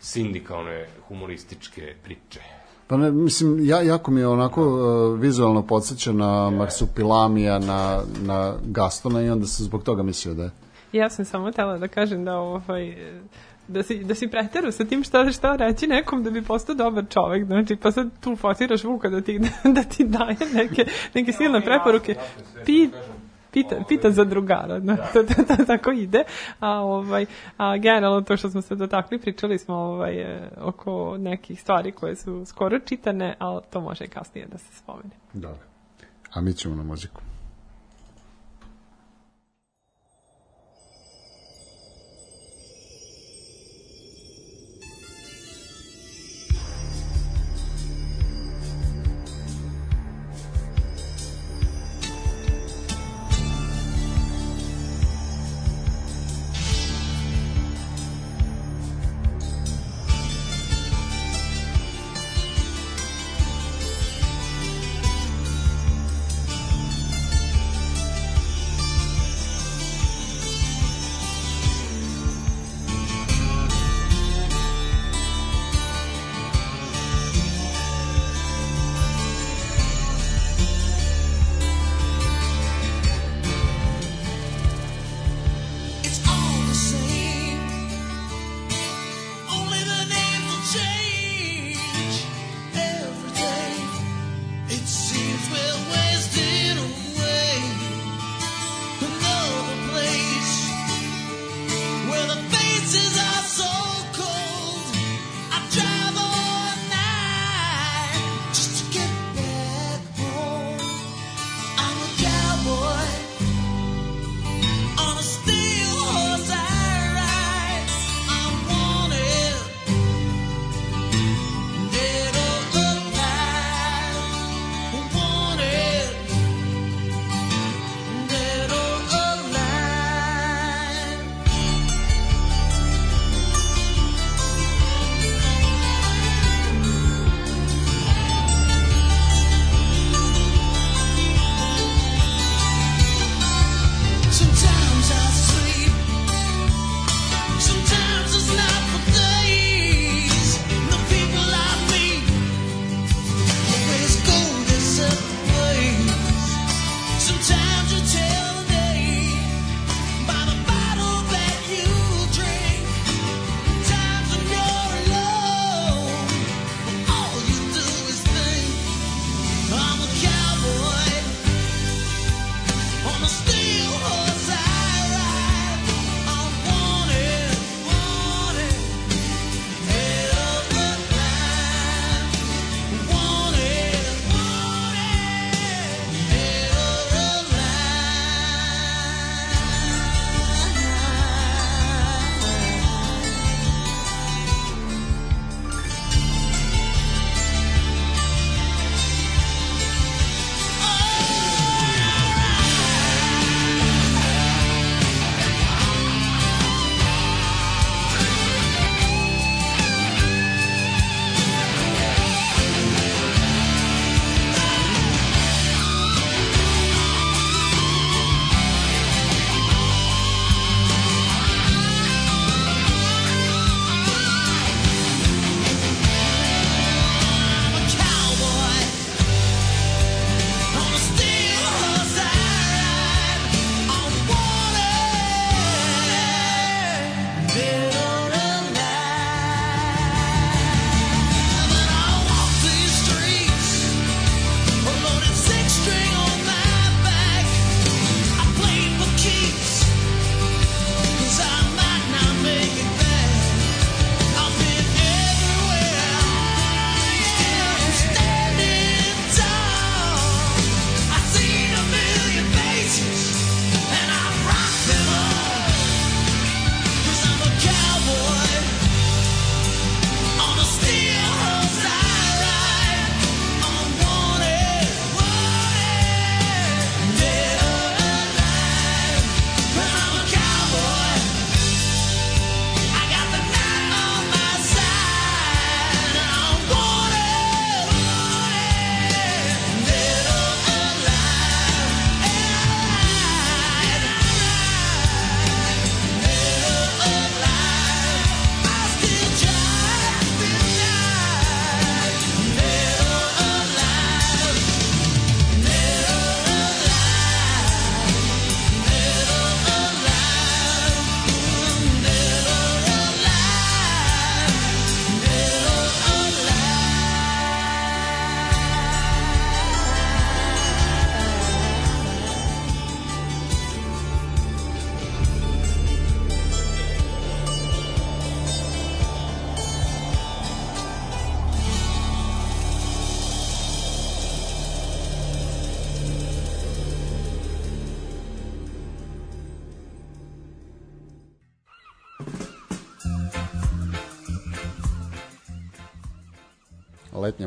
[0.00, 2.40] sindikalne humorističke priče.
[2.86, 8.54] Pa ne, mislim, ja, jako mi je onako uh, vizualno podsjeća na Marsupilamija, na, na
[8.64, 10.50] Gastona i onda sam zbog toga mislio da je.
[10.92, 12.94] Ja sam samo htela da kažem da ovaj
[13.70, 17.04] da si, da si preteru sa tim šta, šta reći nekom da bi postao dobar
[17.10, 17.46] čovek.
[17.46, 19.38] Znači, pa sad tu fotiraš Vuka da ti,
[19.76, 22.14] da ti daje neke, neke silne preporuke.
[22.66, 22.88] Pi,
[23.50, 26.24] pita, pita za drugara, da, to, to, to, tako ide.
[26.60, 31.60] A, ovaj, a generalno to što smo se dotakli, pričali smo ovaj, e, oko nekih
[31.60, 35.10] stvari koje su skoro čitane, ali to može i kasnije da se spomene.
[35.32, 35.60] Dobro.
[36.32, 37.20] A mi ćemo na muziku.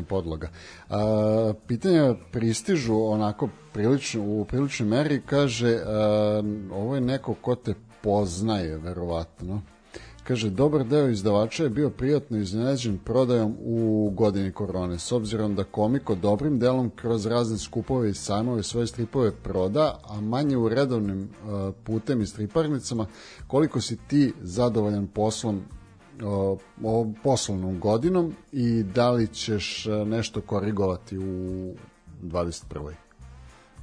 [0.04, 0.48] Podloga.
[0.90, 7.74] A, pitanja pristižu onako prilično, u priličnoj meri, kaže, a, ovo je neko ko te
[8.02, 9.62] poznaje, verovatno.
[10.24, 15.64] Kaže, dobar deo izdavača je bio prijatno iznenađen prodajom u godini korone, s obzirom da
[15.64, 21.28] komiko dobrim delom kroz razne skupove i sajmove svoje stripove proda, a manje u redovnim
[21.84, 23.06] putem i striparnicama,
[23.46, 25.62] koliko si ti zadovoljan poslom
[26.22, 26.58] o,
[27.22, 31.74] poslovnom godinom i da li ćeš uh, nešto korigovati u
[32.22, 32.92] 21.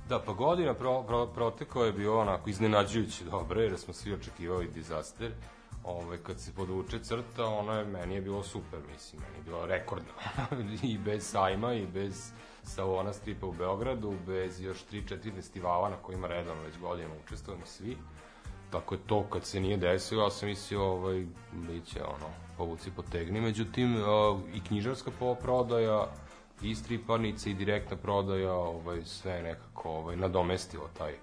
[0.09, 4.69] Da, pa godina pro, pro, protekao je bio onako iznenađujući dobro, jer smo svi očekivali
[4.73, 5.31] disaster.
[5.83, 9.65] Ovaj, kad se poduče crta, ona je, meni je bilo super, mislim, meni je bilo
[9.65, 10.13] rekordno.
[10.91, 12.31] I bez sajma, i bez
[12.63, 17.97] salona stripa u Beogradu, bez još 3-4 festivala na kojima redovno već godinama učestvujemo svi.
[18.71, 22.91] Tako je to kad se nije desilo, ja sam mislio, ovaj, bit će ono, povuci
[22.91, 23.41] potegni.
[23.41, 25.11] Međutim, uh, i knjižarska
[25.41, 26.07] prodaja,
[26.61, 31.13] i striparnica i direktna prodaja, ovaj, sve nekako ovaj, nadomestilo taj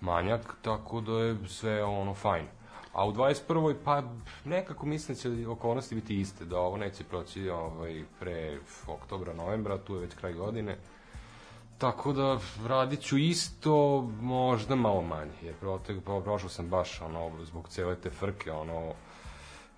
[0.00, 2.46] manjak, tako da je sve ono fajn.
[2.92, 3.74] A u 21.
[3.84, 4.02] pa
[4.44, 9.78] nekako mislim da će okolnosti biti iste, da ovo neće proći ovaj, pre oktobra, novembra,
[9.78, 10.76] tu je već kraj godine.
[11.80, 17.44] Tako da radit ću isto, možda malo manje, jer protek, pro, prošao sam baš ono,
[17.44, 18.92] zbog cele te frke, ono,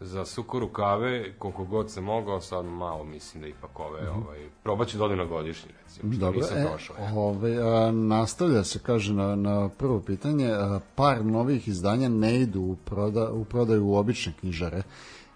[0.00, 4.88] za suku rukave, koliko god sam mogao, sad malo mislim da ipak ove, ovaj, probat
[4.88, 6.96] ću da odem na godišnji, recimo, što Dobro, nisam e, prošao.
[7.14, 12.60] ove, a, nastavlja se, kaže na, na prvo pitanje, a, par novih izdanja ne idu
[12.60, 14.82] u, proda, u prodaju u obične knjižare.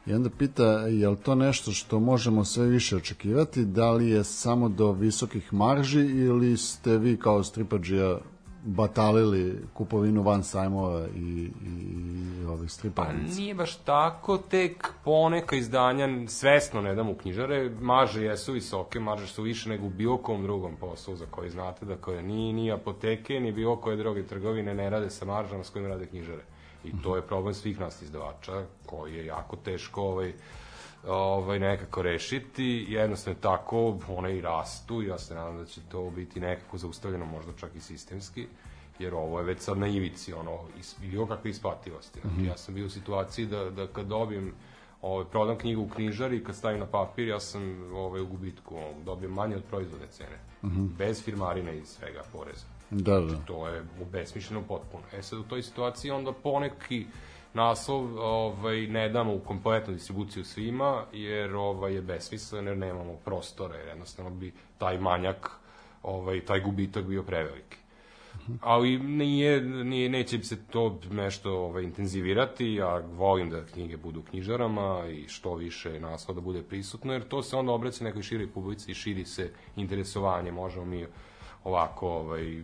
[0.06, 4.24] I onda pita, je li to nešto što možemo sve više očekivati, da li je
[4.24, 8.18] samo do visokih marži ili ste vi kao stripađija
[8.66, 11.50] batalili kupovinu van sajmova i, i,
[12.40, 13.40] i ovih Pa striparnica?
[13.40, 19.26] nije baš tako, tek poneka izdanja svesno ne dam u knjižare, marže jesu visoke, marže
[19.26, 22.72] su više nego u bilo kom drugom poslu za koji znate da koje ni, ni
[22.72, 26.42] apoteke, ni bilo koje druge trgovine ne rade sa maržama s kojima rade knjižare.
[26.86, 30.32] I to je problem svih nas izdavača, koji je jako teško ovaj,
[31.06, 36.10] ovaj nekako rešiti, jednostavno je tako, one i rastu, ja se nadam da će to
[36.10, 38.46] biti nekako zaustavljeno, možda čak i sistemski,
[38.98, 42.20] jer ovo je već sad na ivici, ono, is, bilo kakve isplativosti.
[42.20, 44.52] Znači, ja sam bio u situaciji da, da kad dobijem,
[45.02, 49.02] ovaj, prodam knjigu u knjižari, kad stavim na papir, ja sam ovaj, u gubitku, ono,
[49.04, 50.38] dobijem manje od proizvodne cene,
[50.98, 53.36] bez firmarine i svega poreza Da, da.
[53.46, 55.02] to je besmišljeno potpuno.
[55.12, 57.06] E sad u toj situaciji onda poneki
[57.54, 63.18] naslov ovaj, ne damo u kompletnu distribuciju svima, jer ovaj, je besmislen, jer nemamo
[63.78, 65.50] jer jednostavno bi taj manjak,
[66.02, 67.76] ovaj, taj gubitak bio preveliki.
[68.60, 74.22] Ali nije, nije, neće se to nešto ovaj, intenzivirati, ja volim da knjige budu u
[74.22, 78.50] knjižarama i što više naslova da bude prisutno, jer to se onda obraća nekoj široj
[78.50, 81.06] publici i širi se interesovanje, možemo mi
[81.66, 82.62] ovako, ovaj,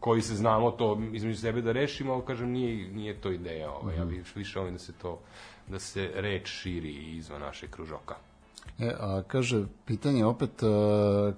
[0.00, 3.96] koji se znamo to između sebe da rešimo, ali kažem nije, nije to ideja, ovaj,
[3.96, 5.18] ja više, više volim da se to
[5.68, 8.14] da se reč širi izvan našeg kružoka.
[8.78, 11.32] E, a kaže, pitanje opet, a,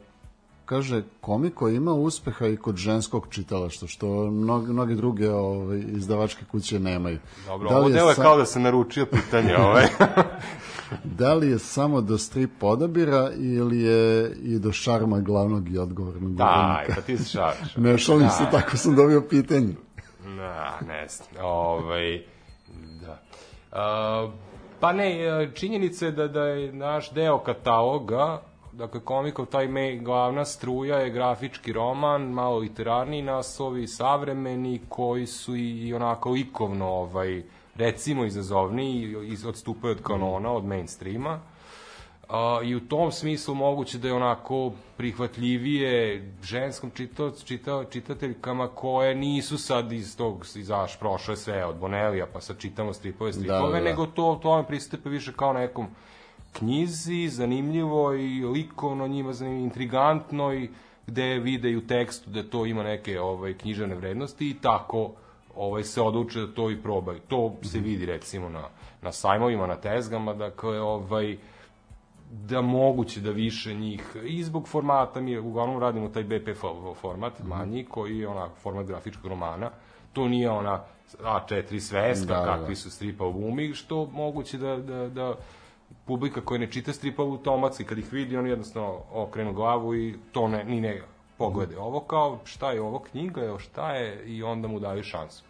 [0.65, 6.81] kaže, komiko ima uspeha i kod ženskog čitalaštva, što mnoge, mnoge druge ove, izdavačke kuće
[6.81, 7.19] nemaju.
[7.47, 9.85] Dobro, Da ovo delo je sa- kao da se naručio pitanje, ovaj.
[11.05, 16.35] Da li je samo do strip odabira ili je i do šarma glavnog i odgovornog
[16.35, 16.95] Daj, urednika?
[16.95, 17.77] pa ti se šališ.
[17.85, 19.75] Ne šalim se, tako sam dobio pitanje.
[20.25, 21.45] Na, ne znam.
[21.45, 22.23] Ovaj,
[23.01, 23.23] da.
[23.73, 24.31] A,
[24.81, 29.97] pa ne, e, činjenica je da, da je naš deo kataloga, dakle komikov taj me,
[29.97, 36.87] glavna struja je grafički roman, malo literarni naslovi, savremeni, koji su i, i onako likovno,
[36.87, 37.43] ovaj,
[37.75, 41.41] recimo izazovni i iz, odstupaju od kanona, od mainstreama.
[42.29, 49.15] A, I u tom smislu moguće da je onako prihvatljivije ženskom čita, čita, čitateljkama koje
[49.15, 53.85] nisu sad iz tog, izaš, prošle sve od Bonelija, pa sad čitamo stripove, stripove, da,
[53.85, 53.91] da.
[53.91, 55.87] nego to tome pristupe više kao nekom
[56.53, 60.69] knjizi, zanimljivo i likovno njima zanimljivo, intrigantno i
[61.07, 65.13] gde vide i u tekstu da to ima neke ovaj, književne vrednosti i tako
[65.57, 67.19] ovaj, se odluče da to i probaju.
[67.21, 68.63] To se vidi recimo na,
[69.03, 71.37] na sajmovima, na tezgama, dakle, ovaj,
[72.31, 77.33] da moguće da više njih i zbog formata mi uglavnom radimo taj BP fo- format
[77.43, 79.71] manji koji je ona format grafičkog romana
[80.13, 80.85] to nije ona
[81.21, 82.45] A4 sveska Da, da.
[82.47, 85.35] kakvi su strip albumi što moguće da, da, da
[86.05, 90.49] publika koja ne čita strip automatski kad ih vidi oni jednostavno okrenu glavu i to
[90.49, 91.03] ne, ni ne
[91.47, 95.43] poglede ovo kao šta je ovo knjiga, evo šta je i onda mu daju šansu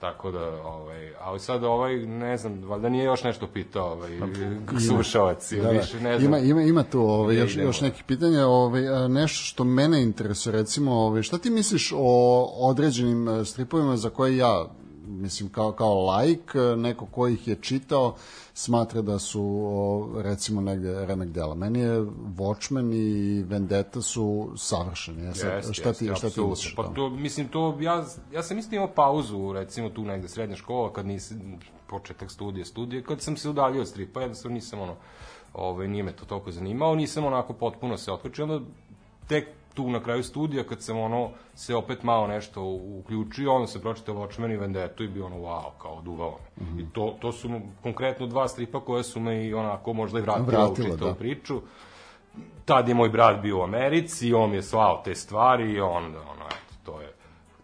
[0.00, 4.26] Tako da, ovaj, ali sad ovaj, ne znam, valjda nije još nešto pitao ovaj, Pa,
[4.88, 5.78] slušalac, ili Da, da.
[5.78, 6.34] više ne znam.
[6.34, 7.68] Ima, ima, ima tu ovaj, još, idemo?
[7.68, 8.46] još nekih pitanja.
[8.46, 14.10] Ovaj, nešto što mene interesuje, recimo, ovaj, šta ti misliš o određenim e, stripovima za
[14.10, 14.66] koje ja,
[15.08, 18.14] mislim, kao, kao laik, e, neko ko ih je čitao,
[18.54, 21.54] smatra da su, o, recimo, negde remek dela.
[21.54, 22.00] Meni je
[22.36, 25.24] Watchmen i Vendetta su savršeni.
[25.24, 28.42] Ja sad, Jeste, šta ti, jeste, šta ti misliš Pa to, mislim, to, ja, ja
[28.42, 33.20] sam isto imao pauzu, recimo tu negde srednja škola, kad nisam, početak studije, studije, kad
[33.20, 34.96] sam se udaljio od stripa, jednostavno nisam ono,
[35.54, 38.60] ovaj, nije me to toliko zanimao, nisam onako potpuno se otključio, onda
[39.28, 42.62] tek tu na kraju studija, kad sam ono, se opet malo nešto
[42.98, 46.66] uključio, onda se pročitao Watchmen i Vendetta i bio ono, wow, kao oduvao me.
[46.66, 46.80] Mhm.
[46.80, 50.46] I to, to su konkretno dva stripa koje su me i onako možda i vratila,
[50.46, 51.14] Vratila, u čitavu da.
[51.14, 51.60] priču
[52.64, 56.20] tad je moj brat bio u Americi, on mi je slao te stvari i onda,
[56.20, 56.67] ono, eto,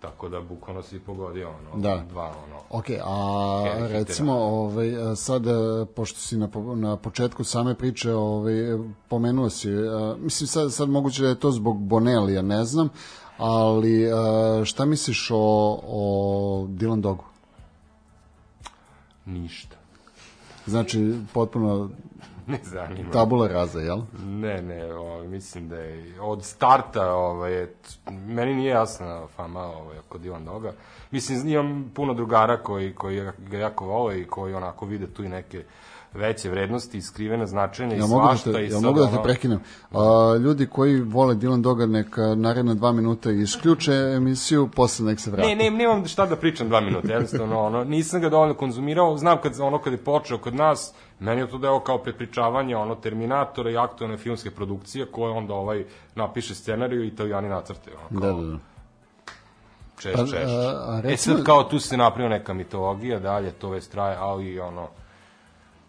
[0.05, 2.05] tako da bukvalno si pogodio, ono, Da.
[2.09, 5.51] dva, ono, Ok, a Heavy recimo, ovaj, sad, e,
[5.97, 8.55] pošto si na, na početku same priče ovaj,
[9.09, 9.75] pomenuo si, e,
[10.19, 12.89] mislim sad, sad moguće da je to zbog Bonelija, ne znam,
[13.39, 14.11] ali e,
[14.65, 15.37] šta misliš o,
[15.83, 17.25] o Dylan Dogu?
[19.27, 19.74] ništa.
[20.67, 21.91] Znači, potpuno
[22.47, 23.11] Ne zanima.
[23.11, 23.99] tabula raza, jel?
[24.27, 27.67] Ne, ne, ovaj, mislim da je od starta, ovaj,
[28.11, 30.73] meni nije jasna fama ovaj, oko Divan Doga.
[31.11, 35.29] Mislim, imam puno drugara koji, koji ga jako vole i koji onako vide tu i
[35.29, 35.65] neke
[36.15, 38.53] veće vrednosti i skrivene značenja i Ja mogu da svašta.
[38.53, 39.61] te, i ja mogu da te prekinem.
[39.93, 39.99] A,
[40.37, 45.49] ljudi koji vole Dylan Doga neka naredna dva minuta isključe emisiju, posle nek se vrati.
[45.49, 49.39] Ne, ne, nemam šta da pričam dva minuta, jednostavno, ono, nisam ga dovoljno konzumirao, znam
[49.39, 53.71] kad, ono, kad je počeo kod nas, meni je to deo kao prepričavanje, ono, Terminatora
[53.71, 55.85] i aktualne filmske produkcije, koje onda, ovaj,
[56.15, 58.59] napiše scenariju i italijani nacrte, ono, Da, kao, da, da.
[59.99, 60.35] češ, Pa, češ.
[60.45, 64.17] a- a E recimo- sad, kao tu se napravio neka mitologija, dalje to već traje,
[64.17, 64.89] ali, ono,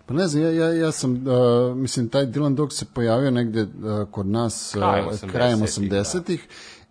[0.06, 3.62] Pa ne znam, ja, ja, ja sam, uh, mislim, taj Dylan Dog se pojavio negde
[3.62, 3.70] uh,
[4.12, 6.48] kod nas uh, Krajem krajem 80-ih, 80-ih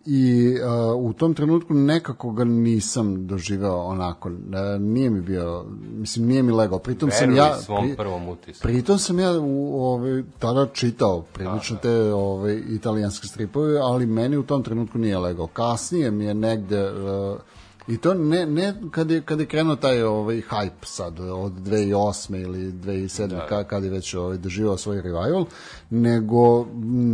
[0.06, 0.54] i
[0.94, 4.34] uh, u tom trenutku nekako ga nisam doživeo onako, uh,
[4.80, 6.78] nije mi bio, mislim, nije mi legao.
[6.78, 7.56] Pritom sam veruj ja...
[7.56, 8.62] svom prvom utisu.
[8.62, 14.42] Pritom sam ja u, ovaj, tada čitao prilično te ovaj, italijanske stripove, ali meni u
[14.42, 15.46] tom trenutku nije legao.
[15.46, 16.92] Kasnije mi je negde...
[16.92, 17.38] Uh,
[17.86, 22.42] I to ne, ne kad, je, kad je krenuo taj ovaj hype sad od 2008.
[22.42, 23.26] ili 2007.
[23.26, 23.46] Da.
[23.46, 25.44] Kad, kad je već ovaj, doživao svoj revival,
[25.90, 26.66] nego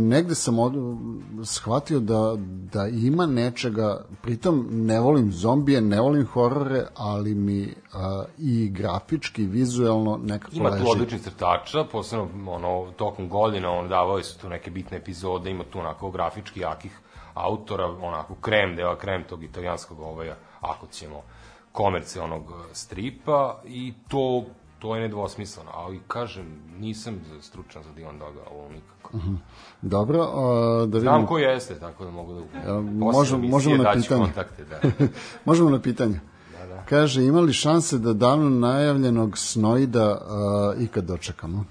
[0.09, 0.73] negde sam od,
[1.43, 2.35] shvatio da,
[2.73, 9.45] da ima nečega, pritom ne volim zombije, ne volim horore, ali mi a, i grafički,
[9.45, 10.83] vizuelno nekako Ima leži.
[10.83, 15.63] tu odličnih crtača, posebno ono, tokom godina on davali su tu neke bitne epizode, ima
[15.63, 16.91] tu onako grafički jakih
[17.33, 20.31] autora, onako krem dela, krem tog italijanskog ovaj,
[20.61, 21.21] ako ćemo
[21.71, 24.43] komercijalnog eh, stripa i to
[24.79, 26.45] to je nedvosmisleno, ali kažem,
[26.79, 29.11] nisam stručan za Divan Doga, ovo nikako.
[29.81, 31.27] Dobro, a, da Znam vidimo.
[31.27, 32.59] ko jeste, tako da mogu da...
[32.63, 34.21] Ja, možemo- možemo na pitanje.
[34.21, 34.79] kontakte, da.
[35.45, 36.19] Možemo na pitanje.
[36.51, 36.83] Da, da.
[36.85, 41.65] Kaže, ima li šanse da davno najavljenog Snoida a, ikad dočekamo?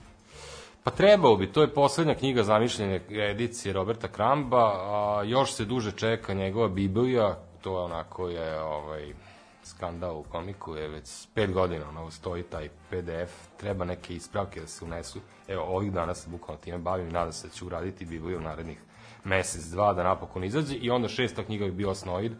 [0.84, 5.92] Pa trebao bi, to je poslednja knjiga zamišljene edicije Roberta Kramba, a još se duže
[5.92, 9.14] čeka njegova Biblija, to je onako je ovaj,
[9.62, 14.66] skandal u komiku, je već pet godina ono, stoji taj PDF, treba neke ispravke da
[14.66, 15.20] se unesu.
[15.48, 18.42] Evo, ovih dana se bukvalno time bavim i nadam se da ću uraditi Bibliju u
[18.42, 18.78] narednih
[19.24, 22.32] mesec, dva, da napokon izađe i onda šesta knjiga bi bio Snoid,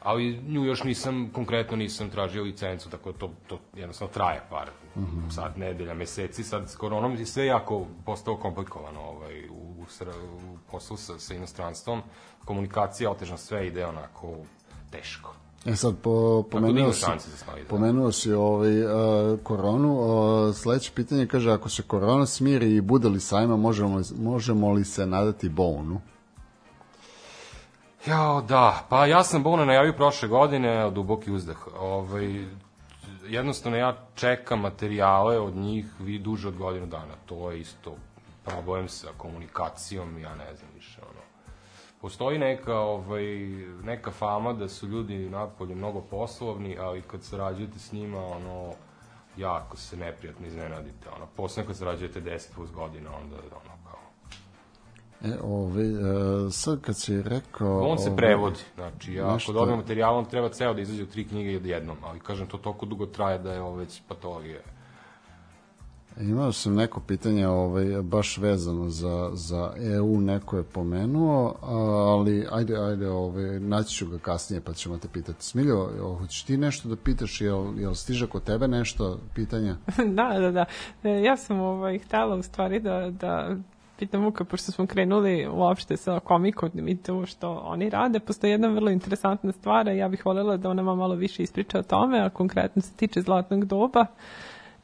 [0.00, 4.70] ali nju još nisam, konkretno nisam tražio licencu, tako da to, to jednostavno traje par
[5.34, 9.86] sad nedelja, meseci, sad s koronom je sve jako postalo komplikovano ovaj, u, u,
[10.51, 12.02] u poslu sa, sa inostranstvom,
[12.44, 14.36] komunikacija otežna sve ide onako
[14.90, 15.34] teško.
[15.66, 17.68] E sad, po, da pomenuo ima si, Snoida.
[17.68, 19.98] pomenuo si ovaj, a, koronu.
[20.00, 24.84] A, sledeće pitanje kaže, ako se korona smiri i bude li sajma, možemo, možemo li
[24.84, 25.98] se nadati Bownu?
[28.06, 28.86] Jao, da.
[28.88, 31.68] Pa ja sam Bona najavio prošle godine, duboki uzdah.
[31.80, 32.44] Ovaj,
[33.26, 37.14] jednostavno ja čekam materijale od njih vi duže od godinu dana.
[37.26, 37.96] To je isto
[38.44, 41.00] problem sa komunikacijom, ja ne znam više.
[41.00, 41.20] Ono.
[42.00, 43.24] Postoji neka, ovaj,
[43.82, 48.72] neka fama da su ljudi napolje mnogo poslovni, ali kad sarađujete s njima, ono,
[49.36, 51.08] jako se neprijatno iznenadite.
[51.16, 53.98] Ono, posebno kad sarađujete 10 plus godina, onda ono, kao,
[55.24, 57.80] E, ovaj, a, sad kad si rekao...
[57.80, 61.02] On se ovaj, prevodi, znači ja nešto- ako dobijem materijal, on treba ceo da izađe
[61.02, 64.60] u tri knjige odjednom, ali kažem, to toliko dugo traje da je ovo već patologija.
[66.20, 71.54] Imao sam neko pitanje ovaj, baš vezano za, za EU, neko je pomenuo,
[72.12, 75.44] ali ajde, ajde, ovaj, naći ću ga kasnije pa ćemo te pitati.
[75.44, 75.88] Smiljo,
[76.18, 79.76] hoćeš ti nešto da pitaš, jel, jel stiže kod tebe nešto pitanja?
[80.16, 80.64] da, da, da.
[81.04, 83.56] E, Ja sam ovaj, htela u stvari da, da
[83.98, 88.68] pitam Vuka, pošto smo krenuli uopšte sa komikom i to što oni rade, postoji jedna
[88.68, 92.82] vrlo interesantna stvar, ja bih voljela da ona malo više ispriča o tome, a konkretno
[92.82, 94.06] se tiče Zlatnog doba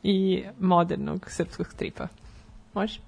[0.02, 2.08] i modernog srpskog stripa.
[2.74, 3.00] Može?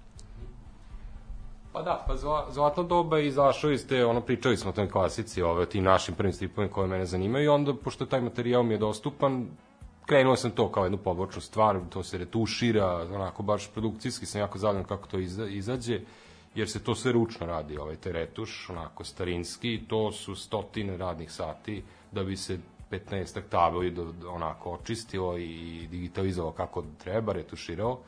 [1.73, 4.89] Pa da, pa zla, Zlatno doba je izašao iz te, ono, pričali smo o toj
[4.89, 8.63] klasici, ove, o tim našim prvim stripovima koje mene zanimaju i onda, pošto taj materijal
[8.63, 9.47] mi je dostupan,
[10.07, 14.59] krenuo sam to kao jednu pobočnu stvar, to se retušira, onako baš produkcijski sam jako
[14.59, 16.01] zadovoljan kako to iza, izađe,
[16.55, 21.33] jer se to sve ručno radi, ovaj te retuš, onako starinski, to su stotine radnih
[21.33, 21.83] sati
[22.13, 22.59] da bi se
[22.91, 27.99] 15 tabeli do, onako očistilo i digitalizovalo kako treba, retuširao.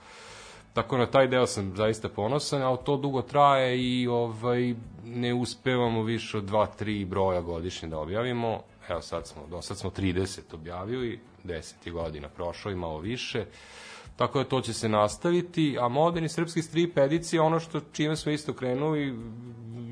[0.73, 4.75] Tako na taj deo sam zaista ponosan, ali to dugo traje i ovaj
[5.05, 8.61] ne uspevamo više od 2-3 broja godišnje da objavimo.
[8.89, 13.45] Evo sad smo, do sad smo 30 objavili, 10 je godina prošlo i malo više.
[14.17, 18.33] Tako da to će se nastaviti, a moderni srpski strip edicija, ono što čime smo
[18.33, 19.19] isto krenuli,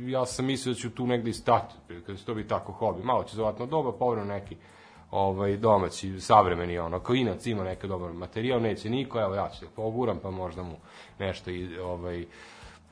[0.07, 1.75] ja sam mislio da ću tu negde stati,
[2.07, 3.03] kada će to biti tako hobi.
[3.03, 4.57] Malo će zlatno doba, povrlo neki
[5.11, 9.71] ovaj domaći savremeni ono klinac ima neki dobar materijal neće niko evo ja ću da
[9.71, 10.77] poguram pa možda mu
[11.19, 12.27] nešto i ovaj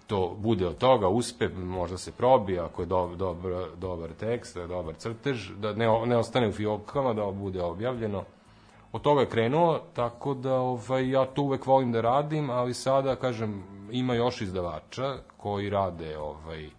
[0.07, 4.95] to bude od toga uspe možda se probije ako je do, dobar dobar tekst dobar
[4.95, 8.25] crtež da ne ne ostane u fiokama da bude objavljeno.
[8.93, 13.17] Od toga je krenuo tako da ovaj ja to uvek volim da radim ali sada
[13.17, 16.71] kažem ima još izdavača koji rade ovaj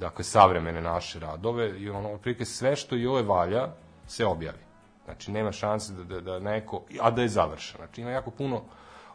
[0.00, 3.68] dakle savremene naše radove i ono otprilike sve što i ove valja
[4.06, 4.64] se objavi
[5.04, 7.76] Znači, nema šanse da, da, da neko, a da je završen.
[7.76, 8.62] Znači, ima jako puno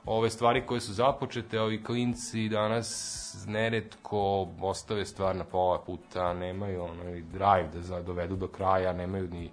[0.05, 6.83] ove stvari koje su započete, ovi klinci danas neretko ostave stvar na pola puta, nemaju
[6.83, 9.51] onaj drive da dovedu do kraja, nemaju ni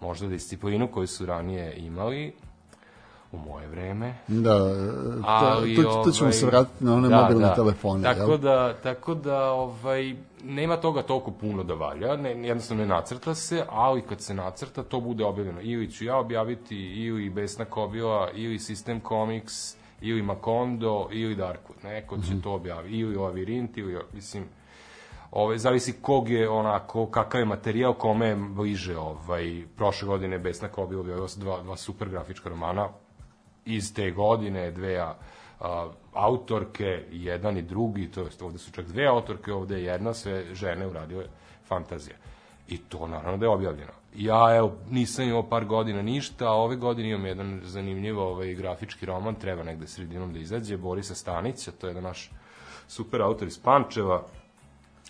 [0.00, 2.32] možda disciplinu koju su ranije imali
[3.32, 4.14] u moje vreme.
[4.28, 4.54] Da,
[5.24, 7.54] Ali, to, to, to ćemo ovaj, se vratiti na one da, mobilne da.
[7.54, 8.02] telefone.
[8.02, 8.38] Tako jel?
[8.38, 10.14] da, tako da ovaj,
[10.44, 14.82] nema toga toliko puno da valja, ne, jednostavno ne nacrta se, ali kad se nacrta,
[14.82, 15.60] to bude objavljeno.
[15.62, 21.84] Ili ću ja objaviti, ili Besna Kobila, ili System Comics, ili Makondo, ili Darkwood.
[21.84, 22.98] Neko će to objaviti.
[22.98, 24.44] Ili Lavirint, ili, mislim,
[25.30, 28.98] ovaj, zavisi kog je onako, kakav je materijal, kome je bliže.
[28.98, 32.88] Ovaj, prošle godine Besna Kobila objavila dva, dva super grafička romana
[33.64, 35.14] iz te godine, dve a,
[35.60, 40.14] a, autorke, jedan i drugi, to jest ovde su čak dve autorke, ovde je jedna,
[40.14, 41.24] sve žene uradile
[41.68, 42.16] fantazija.
[42.68, 43.92] I to naravno da je objavljeno.
[44.14, 49.06] Ja, evo, nisam imao par godina ništa, a ove godine imam jedan zanimljiv ovaj, grafički
[49.06, 52.30] roman, treba negde sredinom da izađe, Borisa Stanića, to je jedan naš
[52.88, 54.22] super autor iz Pančeva,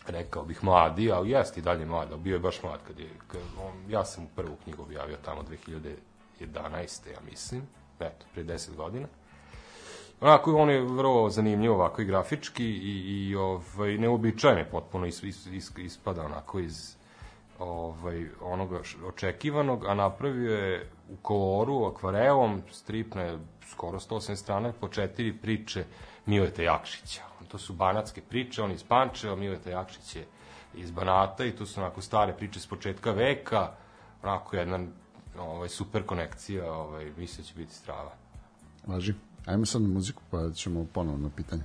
[0.07, 3.41] rekao bih mladi, ali jeste i dalje mlad, bio je baš mlad kad je, kad
[3.41, 5.43] on, ja sam prvu knjigu objavio tamo
[6.41, 7.11] 2011.
[7.13, 7.63] ja mislim,
[8.07, 9.07] eto, pre 10 godina.
[10.21, 15.23] Onako, on je vrlo zanimljiv ovako i grafički i, i ovaj, neobičajen je potpuno is,
[15.23, 16.97] is, is, ispada onako iz
[17.59, 23.39] ovaj, onoga očekivanog, a napravio je u koloru, akvarelom, strip na
[23.71, 25.85] skoro 180 strana, po četiri priče
[26.27, 27.23] Mileta Jakšića.
[27.49, 30.27] To su banatske priče, on je iz Pančeva, Mileta Jakšić je
[30.75, 33.71] iz Banata i to su onako stare priče s početka veka,
[34.23, 34.79] onako jedna
[35.39, 38.13] ovaj, super konekcija, ovaj, mislim će biti strava.
[38.87, 39.15] Važi.
[39.47, 41.63] Ajmo sad na muziku, pa ćemo ponovno na pitanje.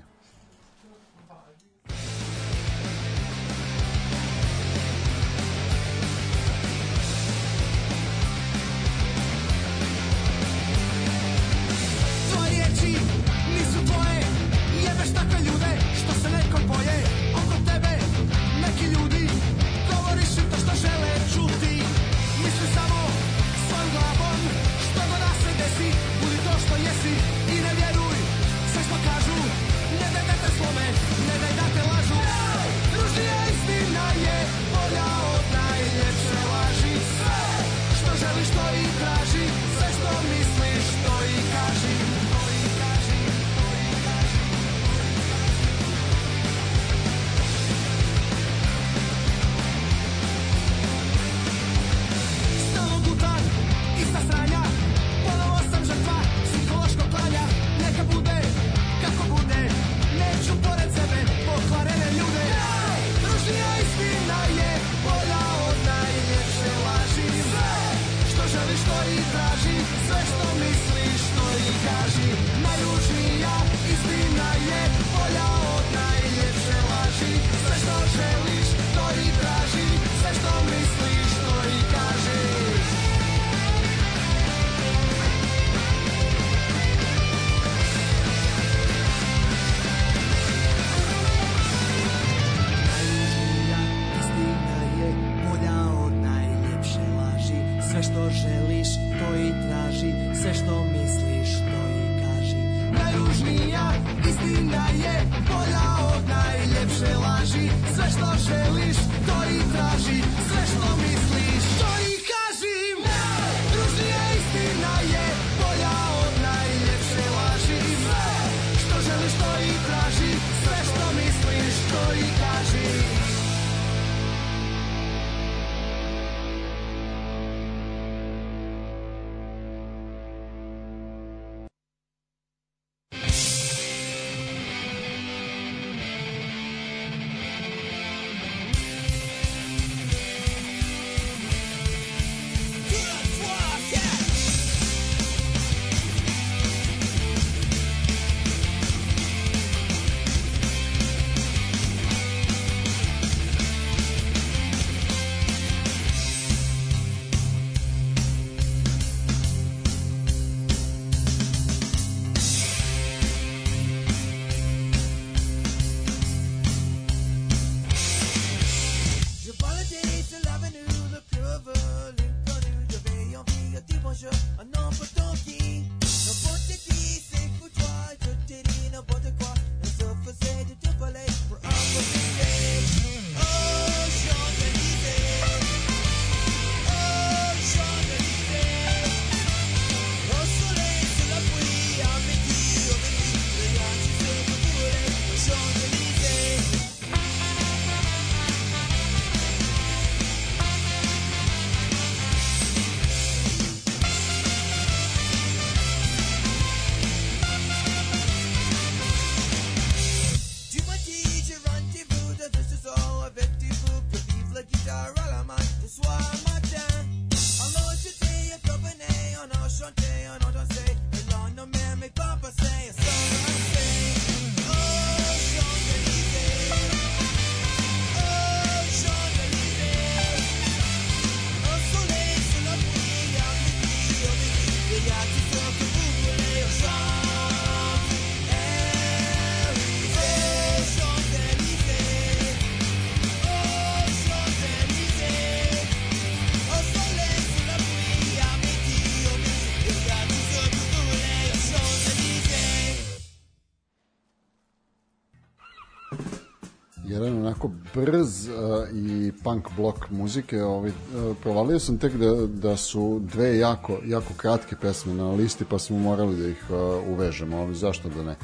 [258.11, 258.53] Brz uh,
[258.93, 260.63] i punk blok muzike.
[260.63, 265.65] Ovaj, uh, provalio sam tek da, da su dve jako, jako kratke pesme na listi,
[265.65, 266.77] pa smo morali da ih uh,
[267.09, 267.57] uvežemo.
[267.57, 268.35] Ovaj, zašto da ne?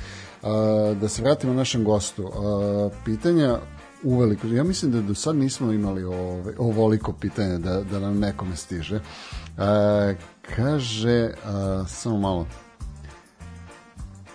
[0.41, 2.24] Uh, da se vratimo našem gostu.
[2.24, 3.59] Uh, pitanja
[4.03, 8.55] uveliko, ja mislim da do sad nismo imali ove, ovoliko pitanja da, da nam nekome
[8.55, 8.95] stiže.
[8.95, 9.64] Uh,
[10.55, 12.47] kaže, uh, samo malo,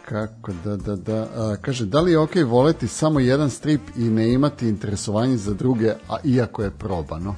[0.09, 4.05] kako da, da, da, a, kaže, da li je okej voleti samo jedan strip i
[4.05, 7.35] ne imati interesovanje za druge, a iako je probano?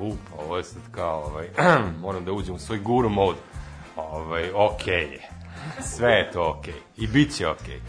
[0.00, 1.48] U, pa ovo je sad kao, ovaj,
[2.02, 3.36] moram da uđem u svoj guru mod.
[3.96, 5.28] Ovaj, okej je.
[5.82, 6.74] Sve je to okej.
[6.96, 7.80] I bit će okej.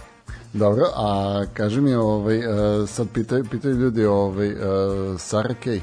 [0.54, 5.80] Dobro, a kaži mi, ovaj, a, sad pitaju, pitaju ljudi, ovaj, a, Sara Kay,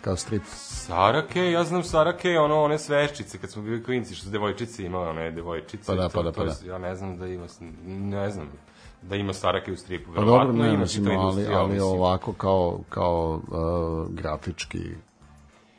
[0.00, 0.42] kao strip.
[0.88, 4.30] Sara Kay, ja znam Sara Kay, ono, one sveščice, kad smo bili klinci, što su
[4.30, 5.86] devojčice imale, one devojčice.
[5.86, 6.54] Pa da, to- pa da, to pa da.
[6.66, 7.46] Ja ne znam da ima,
[7.86, 8.48] ne znam,
[9.02, 10.12] da ima Sara Kay u stripu.
[10.14, 11.90] Pa dobro, ne, ima mislim, ali, ali mislim.
[11.90, 14.78] ovako kao, kao uh, grafički.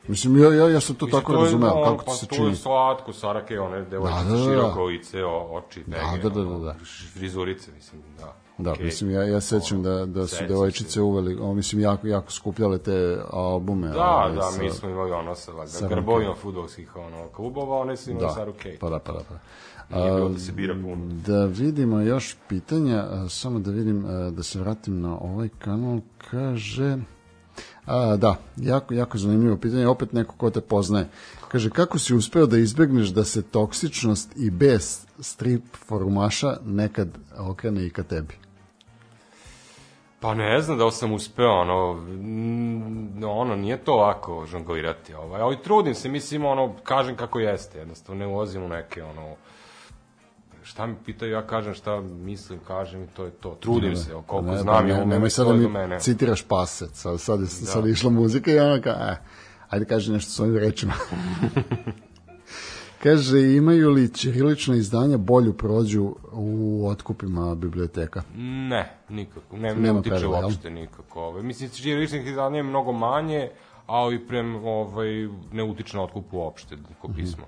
[0.08, 2.28] Mislim, ja, ja, ja sam to Mislim, tako to razumeo, ono, kako ti pa se
[2.28, 2.48] To čini.
[2.50, 4.50] je slatko, Sara Kay, one devojčice, Da, da, da, da.
[4.50, 6.76] široko lice, oči, da, da, da, ono, da.
[7.14, 8.36] frizurice, mislim, da.
[8.60, 8.86] Da, Okej.
[8.86, 13.18] mislim, ja, ja sećam da, da su devojčice uveli, o, mislim, jako, jako skupljale te
[13.32, 13.88] albume.
[13.88, 17.98] Da, ovaj, da, sa- mi smo imali ono sa, sa grbovima futbolskih ono, klubova, one
[17.98, 18.78] su imali da, Saru Kay.
[18.80, 19.40] pa da, pa da, pa da.
[20.30, 21.06] Da se bira puno.
[21.26, 26.00] Da vidimo još pitanja, samo da vidim, da se vratim na ovaj kanal,
[26.32, 26.98] kaže...
[27.86, 31.08] A, da, jako, jako zanimljivo pitanje, opet neko ko te poznaje.
[31.48, 37.08] Kaže, kako si uspeo da izbegneš da se toksičnost i bes strip forumaša nekad
[37.38, 38.34] okrene i ka tebi?
[40.20, 42.06] Pa ne znam da li sam uspeo, ono,
[43.28, 48.20] ono, nije to lako žonglirati, ovaj, ali trudim se, mislim, ono, kažem kako jeste, jednostavno
[48.20, 49.36] ne ulazim u neke, ono,
[50.64, 53.58] šta mi pitaju, ja kažem šta mislim, kažem i to je to.
[53.60, 56.00] Trudim se, o, koliko Ne, znam, ne, je nemoj sad da mi mene.
[56.00, 59.18] citiraš pasec, sad, sad, sad je išla muzika i ona kao, eh,
[59.70, 60.94] ajde kaži nešto svojim rečima.
[63.04, 68.22] Kaže, imaju li ćirilična izdanja bolju prođu u otkupima biblioteka?
[68.70, 69.58] Ne, nikako.
[69.58, 70.32] Ne, ne utiče jel?
[70.32, 71.22] uopšte nikako.
[71.22, 71.44] Ovaj.
[71.44, 73.50] Mislim, ćiriličnih izdanja je mnogo manje,
[73.86, 77.44] ali prem ovaj, ne utiče na otkup uopšte ko pismo.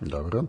[0.00, 0.44] Dobro.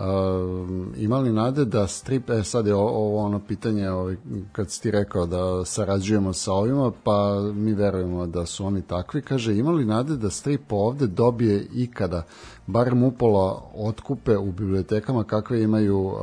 [0.00, 4.16] Um, ima li nade da strip, e sad je ovo ono pitanje ovaj,
[4.52, 9.22] kad si ti rekao da sarađujemo sa ovima, pa mi verujemo da su oni takvi,
[9.22, 12.22] kaže ima li nade da strip ovde dobije ikada
[12.66, 16.16] barem upola otkupe u bibliotekama kakve imaju uh,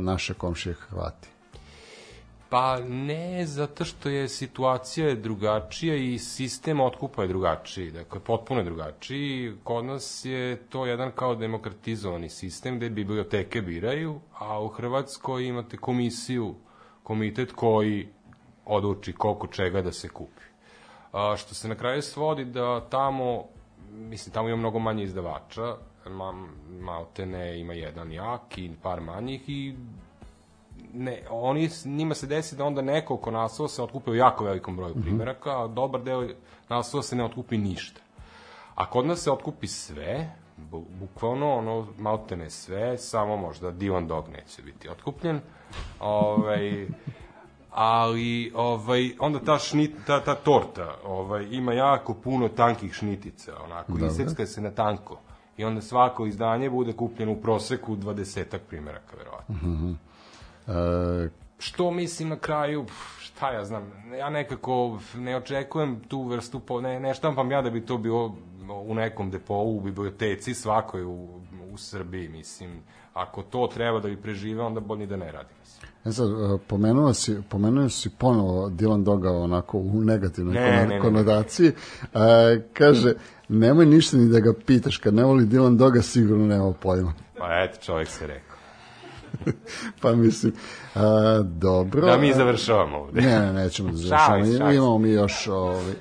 [0.00, 1.28] naše komšije Hrvati?
[2.50, 8.64] Pa ne, zato što je situacija drugačija i sistem otkupa je drugačiji, dakle potpuno je
[8.64, 9.52] drugačiji.
[9.64, 15.76] Kod nas je to jedan kao demokratizovani sistem gde biblioteke biraju, a u Hrvatskoj imate
[15.76, 16.54] komisiju,
[17.02, 18.08] komitet koji
[18.64, 20.42] odluči koliko čega da se kupi.
[21.12, 23.44] A, što se na kraju svodi da tamo,
[23.90, 25.76] mislim, tamo ima mnogo manje izdavača,
[26.06, 26.32] ma,
[26.80, 29.74] maltene ima jedan jak i par manjih i
[30.94, 34.94] ne, oni, njima se desi da onda nekoliko naslova se otkupe u jako velikom broju
[35.02, 36.28] primjeraka, a dobar deo
[36.68, 38.00] naslova se ne otkupi ništa.
[38.74, 44.28] A kod nas se otkupi sve, bu, bukvalno ono, maltene sve, samo možda Divan Dog
[44.28, 45.40] neće biti otkupljen.
[46.00, 46.86] Ovaj,
[47.70, 53.92] ali ovaj onda ta šnit ta ta torta ovaj ima jako puno tankih šnitica onako
[53.92, 54.06] Dobro.
[54.06, 55.18] isecka se na tanko
[55.56, 60.09] i onda svako izdanje bude kupljeno u proseku 20 primjeraka verovatno E,
[61.58, 62.86] što mislim na kraju,
[63.18, 67.70] šta ja znam, ja nekako ne očekujem tu vrstu, po, ne, ne štampam ja da
[67.70, 68.36] bi to bilo
[68.84, 71.40] u nekom depou, u biblioteci, svakoj u,
[71.72, 72.70] u Srbiji, mislim.
[73.14, 75.48] Ako to treba da bi prežive, onda bolje da ne radi.
[76.04, 80.76] E sad, e, pomenuo si, pomenuo si ponovo Dylan Doga onako u negativnoj Ne, ne,
[80.76, 81.00] ne, ne.
[81.00, 81.68] konodaciji.
[81.68, 81.72] E,
[82.72, 83.14] kaže,
[83.48, 87.12] nemoj ništa ni da ga pitaš, kad ne voli Dylan Doga sigurno nema pojma.
[87.38, 88.49] Pa eto, čovjek se rekao.
[90.00, 90.52] Pa mislim,
[90.94, 92.06] a, dobro.
[92.06, 93.20] Da mi završavamo ovde.
[93.20, 94.26] Ne, ne, nećemo da završamo.
[94.26, 94.76] Šalim šalim.
[94.76, 95.46] Imamo mi još...
[95.46, 95.94] Ovaj...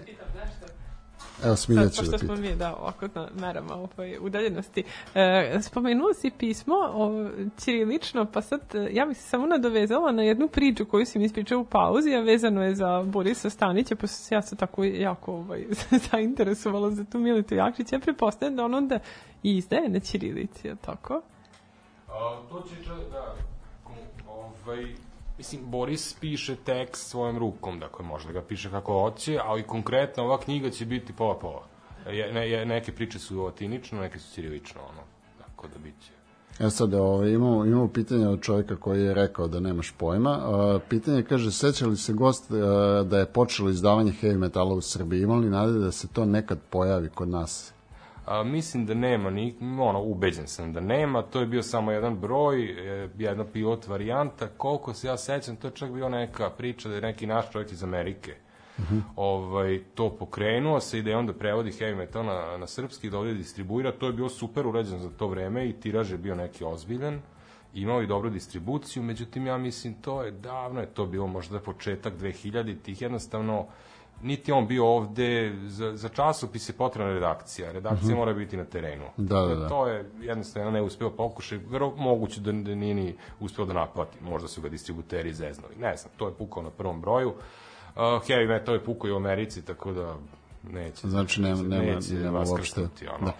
[1.46, 2.26] Evo, Smilja će da pošto pita.
[2.26, 4.84] smo mi, da, ovako na merama ovaj, udaljenosti.
[5.16, 10.24] E, spomenuo si pismo o, ćirilično, pa sad e, ja bih se samo nadovezala na
[10.24, 14.08] jednu priču koju si mi ispričao u pauzi, a vezano je za Borisa Stanića, pa
[14.08, 15.66] se ja se tako jako ovaj,
[16.12, 17.92] zainteresovala za tu Militu Jakšić.
[17.92, 19.00] Ja prepostavljam da on onda
[19.44, 21.22] i izdaje na ćirilici, je tako?
[22.12, 22.76] A, to će
[23.12, 23.36] da,
[24.30, 24.96] ovaj,
[25.38, 30.24] mislim, Boris piše tekst svojom rukom, dakle, može da ga piše kako hoće, ali konkretno
[30.24, 31.64] ova knjiga će biti pola-pola.
[32.08, 35.02] Je, ne, je, neke priče su latinično, neke su cirilično, ono,
[35.38, 36.12] tako da bit će.
[36.60, 40.32] Evo sad, ovaj, imamo, imamo pitanje od čovjeka koji je rekao da nemaš pojma.
[40.32, 44.82] A, pitanje kaže, seća li se gost a, da je počelo izdavanje heavy metala u
[44.82, 45.22] Srbiji?
[45.22, 47.74] Ima li nade da se to nekad pojavi kod nas?
[48.30, 52.20] A, mislim da nema, ni, ono, ubeđen sam da nema, to je bio samo jedan
[52.20, 56.90] broj, e, jedna pilot varijanta, koliko se ja sećam, to je čak bio neka priča
[56.90, 58.36] da je neki naš čovjek iz Amerike
[59.16, 63.10] ovaj, to pokrenuo se i da je onda prevodi heavy metal na, na srpski i
[63.10, 66.36] da ovdje distribuira, to je bio super urađen za to vreme i tiraž je bio
[66.36, 67.22] neki ozbiljan,
[67.74, 72.14] imao i dobru distribuciju, međutim ja mislim to je davno je to bilo možda početak
[72.14, 73.66] 2000 tih jednostavno
[74.22, 79.06] niti on bio ovde, za, za časopis je potrebna redakcija, redakcija mora biti na terenu.
[79.18, 79.70] Da, da, da.
[79.70, 84.18] To je jednostavno ne uspeo pokušaj, vero, moguće da, da nije ni uspeo da naplati,
[84.24, 87.30] možda su ga distributeri zeznali, ne znam, to je pukao na prvom broju.
[87.30, 90.16] Uh, heavy metal je pukao i u Americi, tako da
[90.72, 91.08] neće.
[91.08, 92.82] Znači, nema, nema, neće nema vas uopšte.
[93.20, 93.26] ono.
[93.26, 93.34] Da.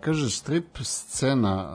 [0.00, 1.68] Kaže, strip scena,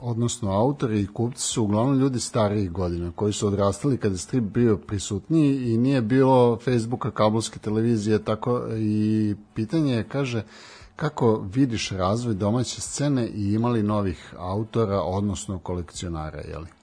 [0.00, 4.44] odnosno autori i kupci su uglavnom ljudi starijih godina, koji su odrastali kada je strip
[4.44, 10.42] bio prisutniji i nije bilo Facebooka, kabelske televizije, tako i pitanje je, kaže,
[10.96, 16.77] kako vidiš razvoj domaće scene i imali novih autora, odnosno kolekcionara, jeli?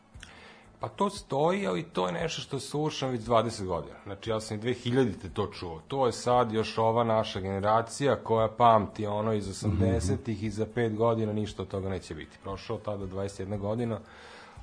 [0.86, 3.95] Pa to stoji, ali to je nešto što slušam već 20 godina.
[4.03, 5.81] Znači ja sam i 2000-te to čuo.
[5.88, 10.95] To je sad još ova naša generacija koja pamti ono iz 80-ih i za 5
[10.95, 12.38] godina ništa od toga neće biti.
[12.43, 13.99] Prošao tada 21 godina.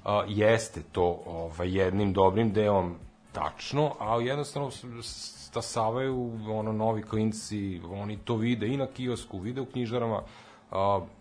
[0.05, 2.95] A, jeste to ovaj, jednim dobrim delom
[3.33, 4.71] tačno, ali jednostavno
[5.03, 10.23] stasavaju ono novi klinci, oni to vide i na kiosku, vide u knjižarama,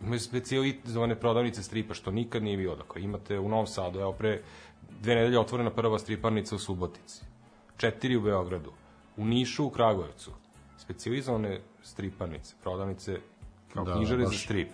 [0.02, 2.76] imaju specijalizovane prodavnice stripa, što nikad nije bilo.
[2.76, 4.42] Dakle, imate u Novom Sadu, evo pre
[5.02, 7.22] dve nedelje otvorena prva striparnica u Subotici,
[7.78, 8.72] četiri u Beogradu,
[9.18, 10.32] u Nišu, u Kragujevcu,
[10.78, 13.20] specijalizovane striparnice, prodavnice
[13.74, 14.70] kao Da, da, knjižare za strip.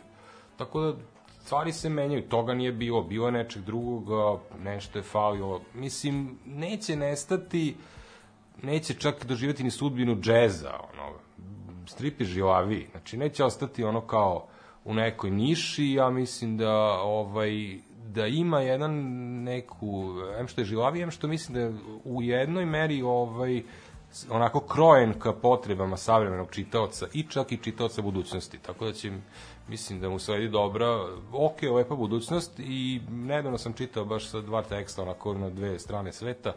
[0.58, 0.94] Tako da
[1.42, 5.62] stvari se menjaju, toga nije bilo, bilo je nečeg drugog, nešto je falilo.
[5.74, 7.76] Mislim, neće nestati,
[8.64, 11.14] neće čak doživjeti ni sudbinu džeza, ono,
[11.86, 14.48] strip je žilaviji, znači neće ostati ono kao
[14.86, 17.80] u nekoj niši, ja mislim da ovaj
[18.18, 18.94] da ima jedan
[19.44, 23.64] neku, em što je žilaviji, em što mislim da u jednoj meri ovaj
[24.30, 28.58] onako krojen ka potrebama savremenog čitaoca i čak i čitaoca budućnosti.
[28.58, 29.12] Tako da će,
[29.68, 30.88] mislim da mu sledi dobra,
[31.34, 36.14] ok, lepa budućnost i nedavno sam čitao baš sa dva teksta onako na dve strane
[36.14, 36.54] sveta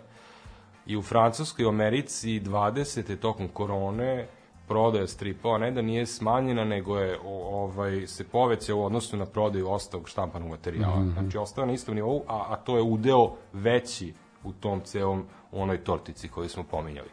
[0.87, 3.17] i u Francuskoj i Americi 20.
[3.17, 4.27] tokom korone
[4.71, 9.71] prodaja stripova ne da nije smanjena, nego je ovaj, se poveća u odnosu na prodaju
[9.71, 11.01] ostalog štampanog materijala.
[11.01, 11.13] Mm -hmm.
[11.13, 14.13] Znači, ostao na istom nivou, a, a to je udeo veći
[14.45, 17.09] u tom celom, onoj tortici koju smo pominjali.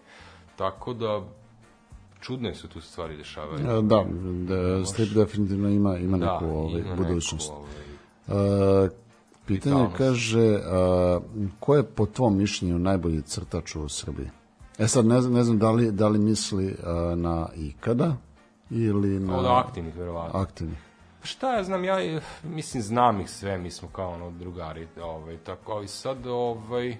[0.55, 1.21] Tako da,
[2.19, 3.59] čudne su tu stvari dešavaju.
[3.59, 4.05] E, Da,
[4.47, 7.51] da strip definitivno ima, ima neku ovaj, ima budućnost.
[7.51, 8.89] Neku, ovaj, E,
[9.45, 9.97] pitanje Vitalnost.
[9.97, 10.59] kaže, e,
[11.59, 14.29] ko je po tvom mišljenju najbolji crtač u Srbiji?
[14.77, 16.75] E sad, ne znam, ne znam da, li, da li misli e,
[17.15, 18.15] na ikada
[18.69, 20.39] ili na od aktivnih, verovatno.
[20.39, 20.77] aktivnih.
[21.23, 25.71] Šta ja znam, ja mislim znam ih sve, mi smo kao ono drugari, ovaj, tako,
[25.71, 26.97] ali sad, ovaj,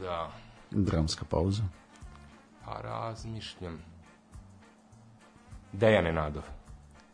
[0.00, 0.30] da,
[0.70, 1.62] Dramska pauza.
[2.64, 3.78] pa razmišljam.
[5.72, 6.57] Dejan Nenadov.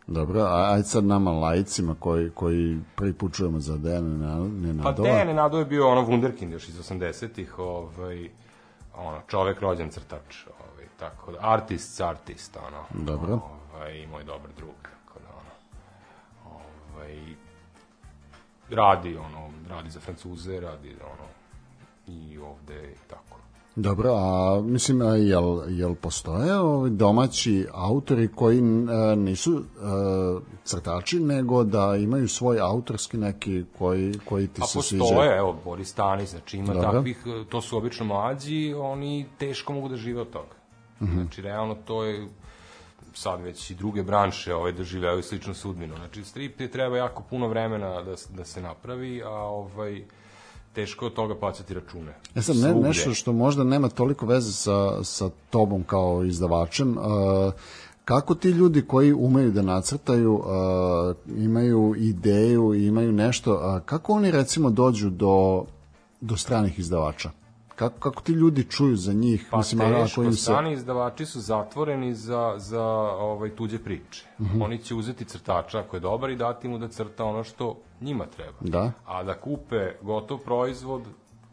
[0.07, 5.09] Dobro, a ajde sad nama lajcima koji, koji prvi put čujemo za Dejana Pa Nenadova.
[5.09, 8.30] Dejan Nenadov je bio ono wunderkind još iz 80-ih, ovaj,
[8.96, 13.05] ono, čovek rođen crtač, ovaj, tako da, artist, artist, ono.
[13.05, 13.40] Dobro.
[13.74, 16.57] Ovaj, i moj dobar drug, tako da, ono,
[16.94, 17.18] ovaj,
[18.70, 21.28] radi, ono, radi za Francuze, radi, ono,
[22.07, 23.34] i ovde, i tako.
[23.77, 28.62] Dobro, a mislim, a jel, jel postoje ovi domaći autori koji e,
[29.16, 29.62] nisu e,
[30.64, 35.03] crtači, nego da imaju svoj autorski neki koji, koji ti A se sviđa?
[35.05, 36.93] postoje, evo, Boris Stanis, znači ima Dobro.
[36.93, 40.55] takvih, eh, to su obično mlađi, oni teško mogu da žive od toga.
[41.03, 41.20] Mhm.
[41.20, 42.29] Znači, realno to je
[43.14, 45.97] sad već i druge branše ovaj, doživljavaju sličnu sudbinu.
[45.97, 50.05] Znači, strip je treba jako puno vremena da, da se napravi, a ovaj,
[50.75, 52.14] teško od toga plaćati račune.
[52.35, 57.05] E sad, ne, nešto što možda nema toliko veze sa, sa tobom kao izdavačem, uh,
[58.05, 60.45] kako ti ljudi koji umeju da nacrtaju, uh,
[61.37, 65.64] imaju ideju, imaju nešto, uh, kako oni recimo dođu do,
[66.20, 67.31] do stranih izdavača?
[67.77, 69.49] Kako, kako ti ljudi čuju za njih?
[69.51, 70.43] Pa Mislim, teško, ako im se...
[70.43, 74.27] strani izdavači su zatvoreni za, za ovaj, tuđe priče.
[74.41, 74.62] Mhm.
[74.62, 78.27] Oni će uzeti crtača ako je dobar i dati mu da crta ono što njima
[78.27, 78.59] treba.
[78.61, 78.93] Da.
[79.07, 81.03] A da kupe gotov proizvod,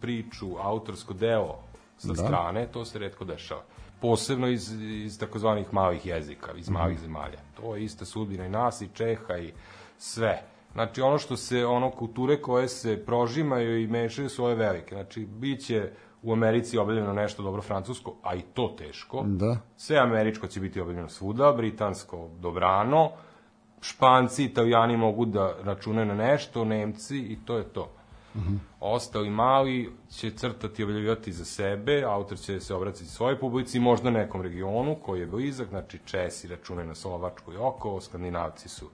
[0.02, 1.60] priču, autorsko delo
[1.98, 2.16] sa Da.
[2.16, 3.62] strane, to se redko dešava.
[4.02, 7.04] Posebno iz, iz takozvanih malih jezika, iz malih Mhm.
[7.04, 7.40] zemalja.
[7.56, 9.54] To je ista sudbina i nas, i Čeha, i
[9.98, 10.42] sve.
[10.74, 14.96] Znači, ono što se, ono kulture koje se prožimaju i mešaju su ove velike.
[14.96, 15.92] Znači, bit će
[16.24, 19.24] u Americi objavljeno nešto dobro francusko, a i to teško.
[19.28, 19.58] Da.
[19.78, 23.12] Sve američko će biti objavljeno svuda, britansko dobrano,
[23.82, 27.92] španci, italijani mogu da računaju na nešto, nemci i to je to.
[28.80, 34.10] Ostali mali će crtati i objavljivati za sebe, autor će se obracati svojoj publici, možda
[34.10, 38.90] nekom regionu koji je blizak, znači Česi računaju na Slovačku i oko, Skandinavci su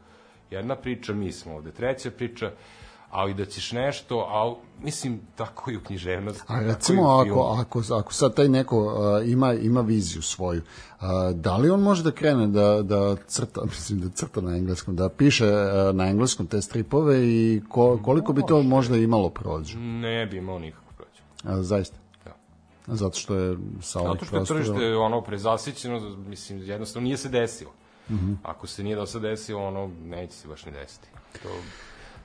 [0.52, 2.52] jedna priča, mi smo ovde treća priča,
[3.10, 6.43] ali da ćeš nešto, a mislim, tako i u književnosti.
[6.47, 11.58] A recimo, ako, ako, ako sad taj neko uh, ima, ima viziju svoju, uh, da
[11.58, 15.45] li on može da krene da, da crta, mislim da crta na engleskom, da piše
[15.45, 19.80] uh, na engleskom te stripove i ko, koliko bi to možda imalo prođu?
[19.80, 21.22] Ne bi imao nikakvu prođu.
[21.43, 21.97] A, zaista.
[22.26, 22.34] Da.
[22.88, 27.30] Zato što je sa ovih Zato što je tržište ono prezasićeno, mislim, jednostavno nije se
[27.30, 27.72] desilo.
[28.43, 31.08] Ako se nije do sad desilo, ono, neće se baš ni desiti.
[31.43, 31.49] To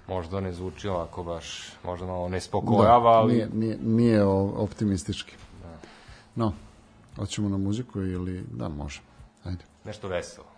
[0.08, 3.32] možda ne zvuči ovako baš, možda malo ne spokojava, ali...
[3.32, 5.34] nije, nije, nije optimistički.
[6.34, 6.52] No,
[7.16, 8.44] hoćemo na muziku ili...
[8.50, 9.00] Da, može.
[9.44, 9.64] Ajde.
[9.84, 10.51] Nešto veselo.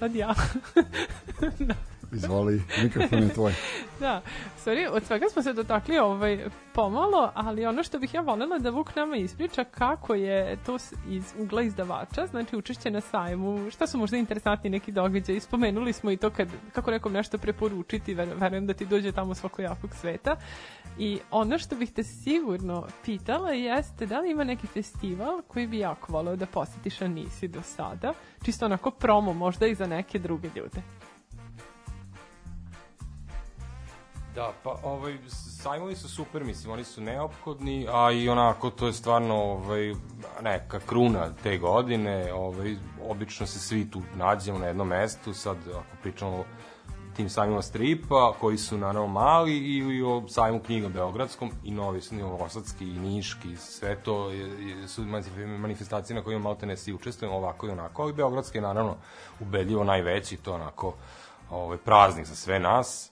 [0.00, 0.34] Sad ja.
[2.12, 3.52] Izvoli, mikrofon je tvoj.
[4.10, 4.22] Da,
[4.64, 8.70] sorry, od svega smo se dotakli ovaj, pomalo, ali ono što bih ja voljela da
[8.70, 10.76] Vuk nama ispriča kako je to
[11.08, 16.10] iz ugla izdavača, znači učešće na sajmu, šta su možda interesantni neki događaji, spomenuli smo
[16.10, 20.36] i to kad, kako nekom nešto preporučiti, ver, verujem da ti dođe tamo svakojakog sveta.
[20.98, 25.78] I ono što bih te sigurno pitala jeste da li ima neki festival koji bi
[25.78, 28.12] jako voleo da posetiš, a nisi do sada,
[28.44, 30.82] čisto onako promo možda i za neke druge ljude.
[34.34, 35.18] Da, pa ovaj,
[35.62, 39.94] sajmovi su super, mislim, oni su neophodni, a i onako, to je stvarno ovaj,
[40.42, 42.76] neka kruna te godine, ovaj,
[43.08, 46.44] obično se svi tu nađemo na jednom mestu, sad ako pričamo o
[47.16, 52.14] tim sajmima stripa, koji su naravno mali, ili o sajmu knjiga Beogradskom, i novi su
[52.14, 56.92] Novosadski, i Niški, sve to je, je, su manif- manifestacije na kojima malte ne svi
[56.92, 58.96] učestvujemo, ovako i onako, ali Beogradski je naravno
[59.40, 60.94] ubedljivo najveći, to onako
[61.50, 63.10] ovaj, praznik za sve nas,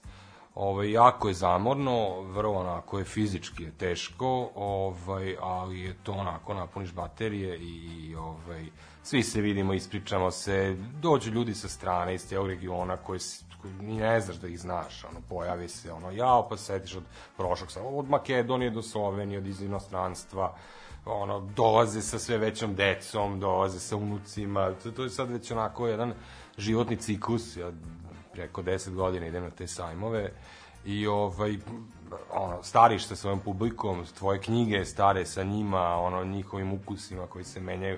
[0.59, 6.53] Ovaj, jako je zamorno, vrlo onako je fizički je teško, ovaj, ali je to onako,
[6.53, 8.65] napuniš baterije i ovaj,
[9.03, 13.19] svi se vidimo, ispričamo se, dođu ljudi sa strane iz cijelog regiona koji,
[13.81, 17.03] ni ne znaš da ih znaš, ono, pojavi se, ono, jao, pa setiš od
[17.37, 20.55] prošlog, od Makedonije do Slovenije, od iz inostranstva,
[21.05, 25.87] ono, dolaze sa sve većom decom, dolaze sa unucima, to, to je sad već onako
[25.87, 26.13] jedan
[26.57, 27.71] životni ciklus, ja
[28.39, 30.31] preko 10 godina idem na te sajmove
[30.85, 31.57] i ovaj
[32.31, 37.59] ono stariš sa svojom publikom, tvoje knjige stare sa njima, ono njihovim ukusima koji se
[37.59, 37.97] menjaju.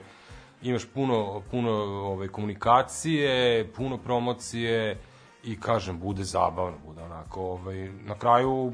[0.62, 1.72] Imaš puno puno
[2.06, 4.98] ovaj komunikacije, puno promocije
[5.44, 8.74] i kažem bude zabavno, bude onako ovaj na kraju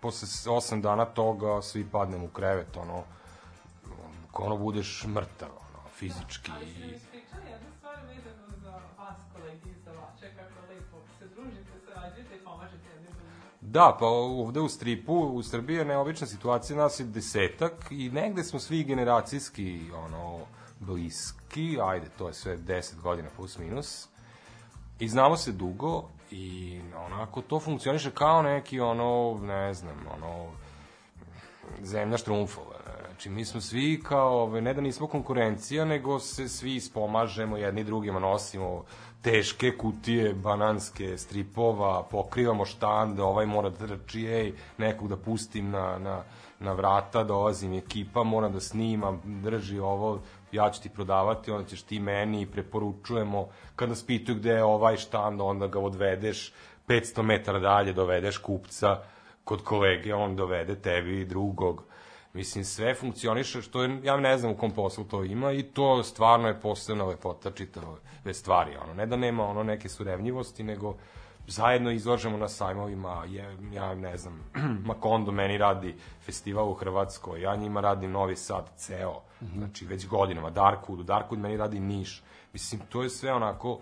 [0.00, 3.02] posle 8 dana toga svi padnemo u krevet, ono
[4.32, 6.50] ono budeš mrtav, ono, fizički.
[6.62, 7.05] i- ispričali jednu
[13.68, 18.44] Da, pa ovde u stripu, u Srbiji je neobična situacija, nas je desetak i negde
[18.44, 20.38] smo svi generacijski, ono,
[20.80, 24.08] bliski, ajde, to je sve 10 godina plus minus,
[24.98, 30.46] i znamo se dugo i onako to funkcioniše kao neki, ono, ne znam, ono,
[31.82, 32.76] zemlja štrumfova,
[33.16, 38.20] Znači, mi smo svi kao, ne da nismo konkurencija, nego se svi ispomažemo, jedni drugima
[38.20, 38.84] nosimo
[39.22, 45.98] teške kutije bananske stripova, pokrivamo štande, ovaj mora da trči, ej, nekog da pustim na,
[45.98, 46.22] na,
[46.60, 50.20] na vrata, dolazim ekipa, mora da snima, drži ovo,
[50.52, 54.96] ja ću ti prodavati, onda ćeš ti meni preporučujemo, kad nas pitaju gde je ovaj
[54.96, 56.52] štand, onda ga odvedeš
[56.88, 59.02] 500 metara dalje, dovedeš kupca
[59.44, 61.82] kod kolege, on dovede tebi drugog,
[62.36, 66.02] Mislim, sve funkcioniše, što je, ja ne znam u kom poslu to ima i to
[66.02, 67.96] stvarno je posebna lepota čitave
[68.32, 68.76] stvari.
[68.76, 68.94] Ono.
[68.94, 70.94] Ne da nema ono neke surevnjivosti, nego
[71.46, 74.50] zajedno izlažemo na sajmovima, je, ja ne znam,
[74.88, 79.20] Makondo meni radi festival u Hrvatskoj, ja njima radim Novi Sad ceo,
[79.54, 82.22] znači već godinama, Darkwood, Darkwood meni radi Niš.
[82.52, 83.78] Mislim, to je sve onako,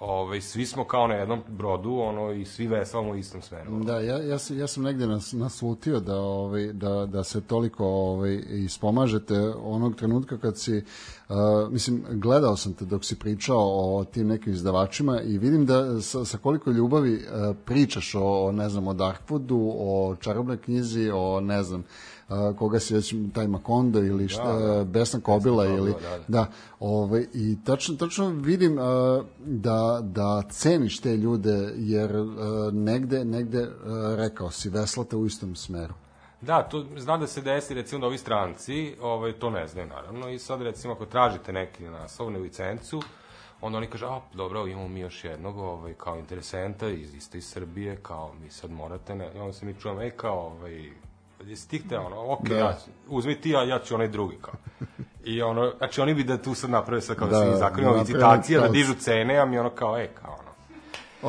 [0.00, 3.84] ovaj, svi smo kao na jednom brodu, ono, i svi veslamo u istom smeru.
[3.84, 7.84] Da, ja, ja, sam, ja sam negde nas, naslutio da, ovaj, da, da se toliko
[7.86, 10.84] ovaj, ispomažete onog trenutka kad si,
[11.28, 11.36] uh,
[11.70, 16.24] mislim, gledao sam te dok si pričao o tim nekim izdavačima i vidim da sa,
[16.24, 21.62] sa koliko ljubavi uh, pričaš o, ne znam, o Darkwoodu, o čarobnoj knjizi, o, ne
[21.62, 21.84] znam,
[22.30, 24.84] uh, koga si već taj Makondo ili šta, Da, da.
[24.84, 26.24] Besna Kobila Kobila, ili da, da.
[26.28, 26.46] da,
[26.80, 32.28] ovaj, i tačno, tačno vidim uh, da, da ceniš te ljude, jer uh,
[32.72, 33.70] negde, negde uh,
[34.16, 35.94] rekao si, veslate u istom smeru.
[36.40, 40.28] Da, to zna da se desi recimo da ovi stranci, ovaj, to ne znaju naravno,
[40.28, 43.02] i sad recimo ako tražite neki naslov, neku licencu,
[43.60, 47.48] onda oni kaže, a dobro, imamo mi još jednog ovaj, kao interesenta iz isto iz
[47.48, 50.90] Srbije, kao mi sad morate, ne, i onda se mi čujemo, e kao, ovaj,
[51.46, 52.56] jesi ti hteo, ono, ok, Da.
[52.56, 54.54] ja, uzmi ti, a ja ću onaj drugi, kao.
[55.24, 57.92] I ono, znači oni bi da tu sad naprave sad kao Da, da, svi zakonima
[57.92, 60.50] da licitacija, da dižu cene, a mi ono kao, e, kao ono.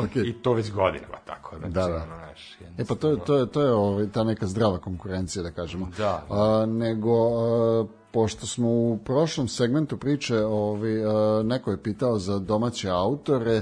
[0.05, 0.29] Okay.
[0.29, 1.95] I to već godinama tako, znači, Da, da.
[1.95, 5.43] ono, znaš, E pa to je, to je, to je ovaj, ta neka zdrava konkurencija,
[5.43, 5.87] da kažemo.
[5.97, 6.23] Da.
[6.29, 12.39] A, nego, a, pošto smo u prošlom segmentu priče, ovaj, a, neko je pitao za
[12.39, 13.61] domaće autore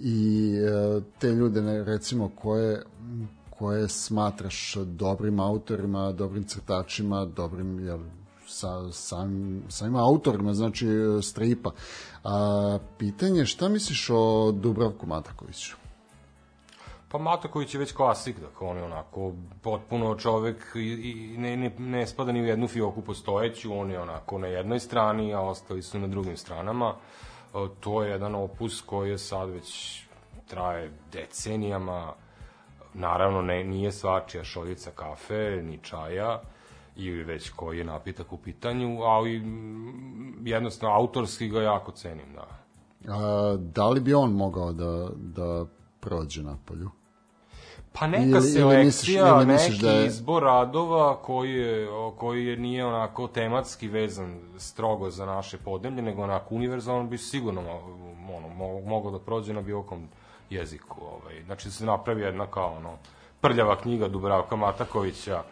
[0.00, 2.82] i a, te ljude, recimo, koje
[3.58, 7.98] koje smatraš dobrim autorima, dobrim crtačima, dobrim jel,
[8.46, 10.86] sa, sam, samim autorima, znači
[11.22, 11.70] stripa.
[12.24, 15.76] A, pitanje je šta misliš o Dubravku Matakoviću?
[17.08, 19.32] Pa Mataković je već klasik, dakle on je onako
[19.62, 24.00] potpuno čovek i, i ne, ne, ne spada ni u jednu fioku postojeću, on je
[24.00, 26.94] onako na jednoj strani, a ostali su na drugim stranama.
[27.54, 30.00] E, to je jedan opus koji je sad već
[30.46, 32.12] traje decenijama,
[32.94, 36.40] naravno ne, nije svačija šoljica kafe, ni čaja,
[36.96, 42.46] ili već koji je napitak u pitanju, ali mm, jednostavno autorski ga jako cenim, da.
[43.08, 45.64] A, da li bi on mogao da, da
[46.00, 46.90] prođe na polju?
[47.92, 48.84] Pa neka Ili- ili selekcija,
[49.24, 51.88] misliš- ili misliš neki da je- izbor radova koji je,
[52.18, 57.60] koji je nije onako tematski vezan strogo za naše podneblje, nego onako univerzalan bi sigurno
[58.28, 60.08] ono, mo- mogao da prođe na bilo kom
[60.50, 61.00] jeziku.
[61.00, 61.42] Ovaj.
[61.44, 62.98] Znači se napravi jedna kao ono,
[63.40, 65.42] prljava knjiga Dubravka Matakovića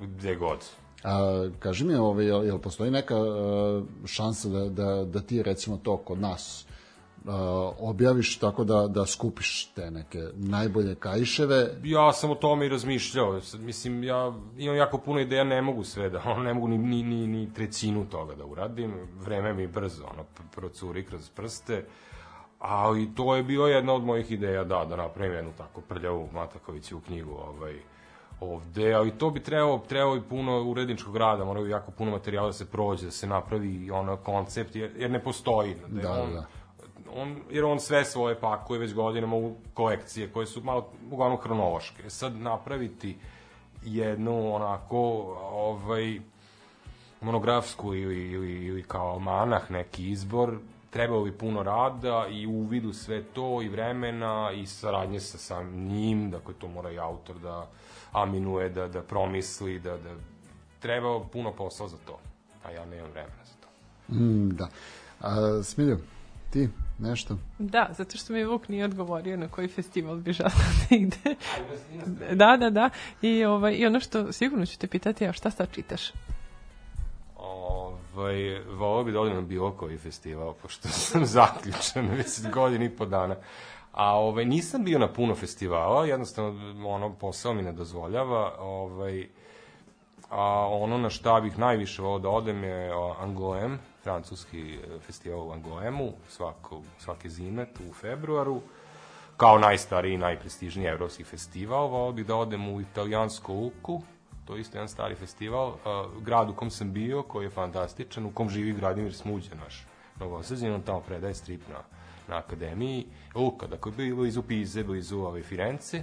[0.00, 0.58] gde god.
[1.04, 5.76] A, kaži mi, ovaj, jel, jel postoji neka a, šansa da, da, da ti recimo
[5.76, 6.66] to kod nas
[7.26, 12.68] a, objaviš tako da, da skupiš te neke najbolje kaiševe Ja sam o tome i
[12.68, 13.40] razmišljao.
[13.58, 17.02] Mislim, ja imam jako puno ideja, ne mogu sve da, ono, ne mogu ni, ni,
[17.02, 18.94] ni, ni trećinu toga da uradim.
[19.20, 21.84] Vreme mi brzo, ono, pr- procuri kroz prste.
[22.60, 27.00] Ali to je bio jedna od mojih ideja, da, da napravim jednu tako prljavu Matakovićevu
[27.00, 27.74] knjigu, ovaj,
[28.40, 32.46] ovde, ali to bi trebalo, trebalo i puno uredničkog rada, mora bi jako puno materijala
[32.46, 35.74] da se prođe, da se napravi ono koncept, jer, jer ne postoji.
[35.88, 36.46] Da, Da, on, da.
[37.16, 42.10] on, jer on sve svoje pakuje već godinama u kolekcije koje su malo uglavnom hronološke.
[42.10, 43.16] Sad napraviti
[43.84, 44.98] jednu onako
[45.52, 46.20] ovaj
[47.20, 50.58] monografsku ili, ili, ili kao manah neki izbor
[50.90, 56.30] trebalo bi puno rada i uvidu sve to i vremena i saradnje sa sam njim,
[56.30, 57.66] dakle to mora i autor da
[58.12, 60.10] aminuje, da, da promisli, da, da
[60.80, 62.18] treba puno posla za to,
[62.64, 63.68] a ja nemam vremena za to.
[64.14, 64.68] mm, da.
[65.20, 65.98] A, Smiljo,
[66.50, 66.68] ti
[66.98, 67.36] nešto?
[67.58, 70.52] Da, zato što mi Vuk nije odgovorio na koji festival bi želeo
[70.90, 71.36] da ide.
[72.34, 72.90] Da, da, da.
[73.22, 76.12] I, ovaj, I ono što sigurno ću te pitati, a šta sad čitaš?
[78.20, 82.96] Ovaj, volao bi da odem na bilo koji festival, pošto sam zaključan već godina i
[82.96, 83.36] po dana.
[83.92, 88.54] A ovaj, nisam bio na puno festivala, jednostavno ono, posao mi ne dozvoljava.
[88.58, 89.28] Ovaj,
[90.30, 95.48] a ono na šta bih najviše volao da odem je o, Angoulême, francuski e, festival
[95.48, 98.60] u Angoulêmeu, svako, svake zime, tu u februaru
[99.36, 104.02] kao najstariji i najprestižniji evropski festival, volao bih da odem u italijansku luku,
[104.50, 108.26] to je isto jedan stari festival, uh, grad u kom sam bio, koji je fantastičan,
[108.26, 109.86] u kom živi Gradimir Smuđa, naš
[110.20, 111.78] novosađen, on tamo predaje strip na,
[112.28, 116.02] na akademiji, Luka, dakle, bio blizu Pize, blizu ove Firence,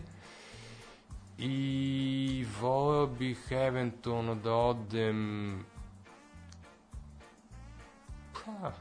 [1.38, 5.66] i voleo bih eventualno da odem
[8.46, 8.72] pa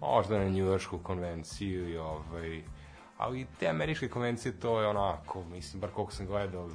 [0.00, 2.62] možda na Njujoršku konvenciju i ovaj
[3.18, 6.70] ali te američke konvencije to je onako mislim bar koliko sam gledao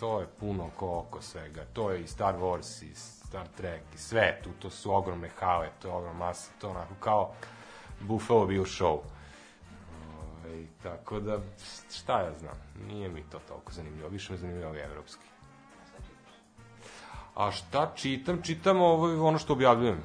[0.00, 3.98] to je puno ko oko svega to je i Star Wars i Star Trek i
[3.98, 7.32] sve tu to su ogromne hale to je ogromna masa to onako kao
[8.00, 8.98] Buffalo Bill show
[10.46, 11.38] Ovaj, tako da,
[11.92, 12.56] šta ja znam,
[12.88, 15.35] nije mi to toliko zanimljivo, više me zanimljivo ovi evropski.
[17.36, 18.42] A šta čitam?
[18.42, 19.98] Čitam ovo, ono što objavljujem.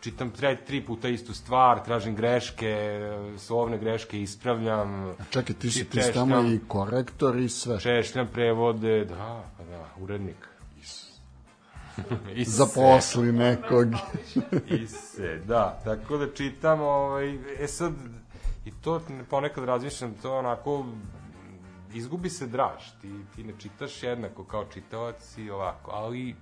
[0.00, 3.00] Čitam tri, tri puta istu stvar, tražim greške,
[3.38, 5.14] slovne greške ispravljam.
[5.30, 7.80] Čekaj, ti si Či- ti si tamo i korektor i sve.
[7.80, 10.48] Češljam prevode, da, pa da, urednik.
[10.80, 11.06] Ise.
[12.56, 13.88] Zaposli nekog.
[14.82, 15.80] Ise, da.
[15.84, 17.92] Tako da čitam, ovaj, e sad,
[18.64, 19.00] i to
[19.30, 20.86] ponekad razmišljam, to onako,
[21.94, 26.34] izgubi se draž, ti, ti ne čitaš jednako kao čitavac i ovako, ali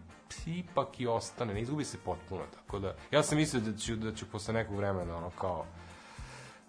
[0.47, 4.15] ipak i ostane, ne izgubi se potpuno, tako da, ja sam mislio da ću, da
[4.15, 5.65] ću posle nekog vremena, ono, kao,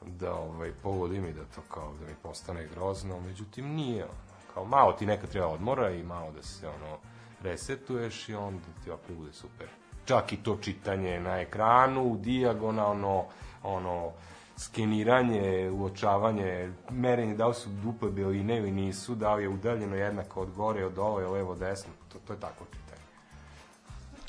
[0.05, 4.13] da ovaj, povodim i da to kao da mi postane grozno, međutim nije ono,
[4.53, 6.97] kao malo ti nekad treba odmora i malo da se ono
[7.43, 9.67] resetuješ i onda ti opet bude super.
[10.05, 13.25] Čak i to čitanje na ekranu, dijagonalno,
[13.63, 14.11] ono,
[14.57, 20.41] skeniranje, uočavanje, merenje da li su duple bjeline ili nisu, da li je udaljeno jednako
[20.41, 22.65] od gore, od dole, levo, desno, to, to je tako.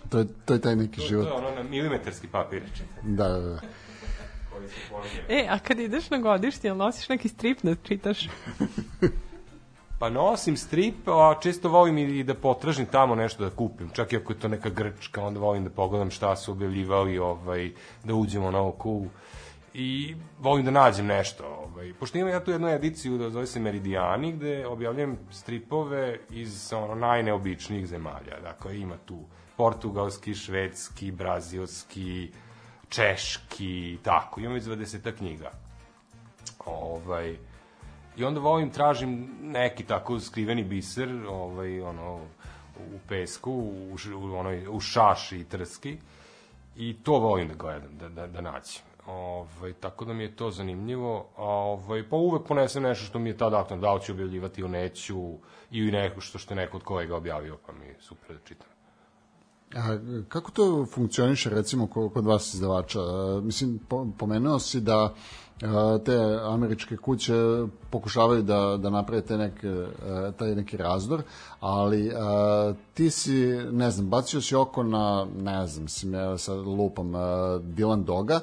[0.09, 1.24] To je, to je taj neki To, život.
[1.24, 2.62] to je ono na milimetarski papir
[3.02, 3.60] Da, da, da.
[5.28, 8.28] E, a kad ideš na godišnje, jel nosiš neki strip da čitaš?
[9.98, 13.90] Pa nosim strip, a često volim i da potražim tamo nešto da kupim.
[13.93, 17.70] Čak i ako je to neka grčka, onda volim da pogledam šta su objavljivali, ovaj,
[18.05, 19.06] da uđemo na oku.
[19.74, 21.44] I volim da nađem nešto.
[21.44, 21.93] Ovaj.
[22.01, 26.94] Pošto imam ja tu jednu ediciju, da zove se Meridijani, gde objavljam stripove iz ono,
[26.94, 28.40] najneobičnijih zemalja.
[28.43, 29.18] Dakle, ima tu
[29.56, 32.31] portugalski, švedski, brazilski,
[32.89, 34.40] češki, i tako.
[34.40, 35.51] Imam već 20 knjiga.
[36.66, 37.36] Ovaj,
[38.16, 42.20] I onda volim, tražim neki tako skriveni biser, ovaj, ono,
[42.78, 45.98] u pesku, u, u, onoj, u šaši i trski.
[46.76, 48.82] I to volim da gledam, da, da, da nađem.
[49.06, 51.28] Ovaj, tako da mi je to zanimljivo.
[51.36, 54.70] Ovaj, pa uvek ponesem nešto što mi je tada aktualno, da li ću objavljivati ili
[54.70, 55.39] neću,
[55.70, 58.73] ili neko što, što je neko od kolega objavio, pa mi je super da čitam.
[59.74, 59.98] A
[60.28, 62.98] kako to funkcioniše recimo ko- kod vas izdavača?
[63.42, 65.14] Mislim, po- pomenuo si da
[66.05, 67.34] te američke kuće
[67.90, 69.68] pokušavaju da, da naprave te neke,
[70.06, 71.22] a, taj neki razdor,
[71.60, 73.34] ali a, ti si,
[73.72, 77.18] ne znam, bacio si oko na, ne znam, mislim, ja sad lupam, a,
[77.59, 78.40] Dylan Doga,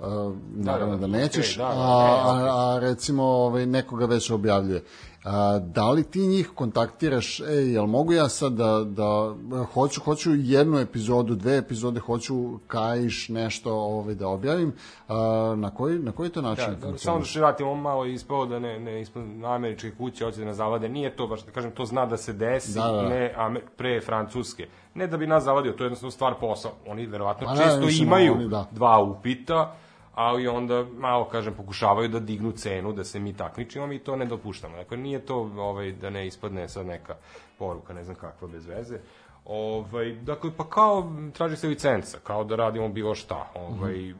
[0.00, 4.06] a, naravno da, da, nećeš, okej, da, da, a, ne, a, a recimo ovaj, nekoga
[4.06, 4.84] već objavljuje.
[5.24, 9.34] A, da li ti njih kontaktiraš, ej, jel mogu ja sad da, da
[9.74, 14.72] hoću, hoću jednu epizodu, dve epizode, hoću kaiš nešto ovaj, da objavim,
[15.08, 18.04] a, na koji, na koji to način Da, da, samo da se vratim, on malo
[18.04, 21.44] ispao da ne, ne ispao, na američke kuće hoće da nas zavade, nije to baš,
[21.44, 23.08] da kažem, to zna da se desi, Da, da.
[23.08, 24.66] ne ame, pre francuske.
[24.94, 26.70] Ne da bi nas zavadio, to je jednostavno stvar posla.
[26.86, 28.66] Oni verovatno Pa često mislim, imaju oni, da.
[28.70, 29.74] dva upita,
[30.14, 34.26] ali onda malo, kažem, pokušavaju da dignu cenu, da se mi takmičimo, mi to ne
[34.26, 34.76] dopuštamo.
[34.76, 37.16] Dakle, nije to ovaj, da ne ispadne sad neka
[37.58, 38.98] poruka, ne znam kakva, bez veze.
[39.44, 43.50] Ovaj, dakle, pa kao traži se licenca, kao da radimo bilo šta.
[43.54, 44.14] Ovaj,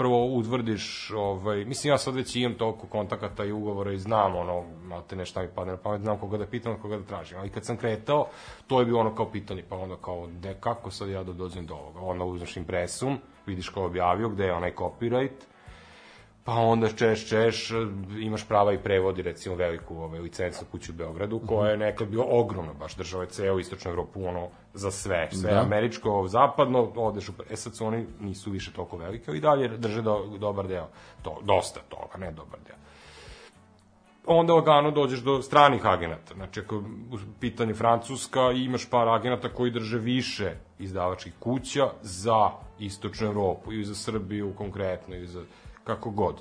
[0.00, 4.64] prvo utvrdiš, ovaj, mislim ja sad već imam toliko kontakata i ugovora i znam ono,
[4.82, 7.38] malte ne šta mi padne na pamet, znam koga da pitam, koga da tražim.
[7.38, 8.26] Ali kad sam kretao,
[8.66, 11.66] to je bilo ono kao pitanje, pa onda kao, de, kako sad ja da dođem
[11.66, 12.00] do ovoga?
[12.00, 15.49] Onda uzmeš impresum, vidiš ko objavio, gde je onaj copyright,
[16.44, 17.70] Pa onda češ, češ,
[18.20, 22.24] imaš prava i prevodi, recimo veliku ovaj, licencu kuću u Beogradu, koja je nekad bila
[22.28, 25.60] ogromna, baš država je ceo istočnu Evropu, ono, za sve, sve Da.
[25.60, 29.68] američko, zapadno, odeš u, e sad su oni nisu više toliko velike, ali i dalje
[29.68, 30.88] drže do, dobar deo,
[31.22, 32.76] to, dosta toga, ne dobar deo
[34.26, 36.34] onda lagano dođeš do stranih agenata.
[36.34, 43.26] Znači, ako u pitanju Francuska imaš par agenata koji drže više izdavačkih kuća za istočnu
[43.26, 45.42] Evropu i za Srbiju konkretno i za
[45.94, 46.40] kako god.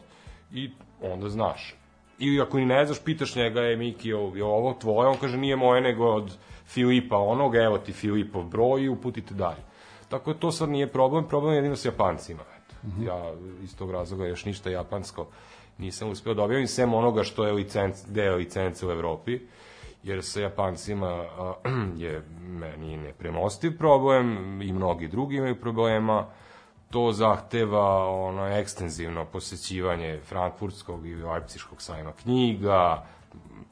[0.54, 0.72] I
[1.02, 1.76] onda znaš.
[2.20, 5.10] Ili ako ni ne znaš, pitaš njega, je Miki, je ovo tvoje?
[5.10, 9.64] On kaže, nije moje, nego od Filipa onog, evo ti Filipov broj i uputite dalje.
[10.10, 12.42] Tako da to sad nije problem, problem je jedino s Japancima.
[12.58, 12.76] Eto.
[13.06, 15.28] Ja iz tog razloga još ništa japansko
[15.80, 19.40] nisam uspeo da objavim, sem onoga što je licenc, deo licence u Evropi.
[20.04, 21.54] jer sa Japancima a,
[22.04, 26.26] je meni nepremostiv problem i mnogi drugi imaju problema.
[26.90, 33.06] To zahteva ono ekstenzivno posećivanje Frankfurtskog i Leipziškog sajma knjiga,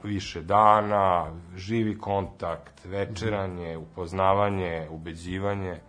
[0.04, 1.26] više dana,
[1.56, 5.80] živi kontakt, večeranje, upoznavanje, ubeđivanje.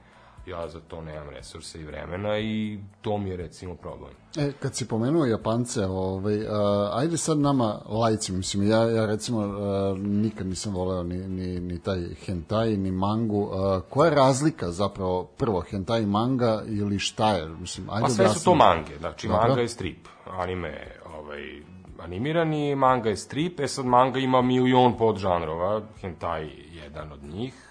[0.49, 4.11] Ja za to nemam resursa i vremena i to mi je recimo problem.
[4.37, 9.41] E, kad si pomenuo Japance, ovaj, a, ajde sad nama lajci, mislim, ja, ja recimo
[9.41, 13.51] a, nikad nisam voleo ni, ni, ni taj hentai, ni mangu.
[13.53, 17.49] A, koja je razlika zapravo, prvo, hentai manga ili šta je?
[17.49, 19.49] Mislim, ajde Pa sve su to mange, znači Dobro.
[19.49, 20.09] manga je strip,
[20.39, 20.87] anime
[21.19, 21.63] ovaj,
[21.99, 27.68] animirani, manga je strip, e sad manga ima milion podžanrova, hentai je jedan od njih,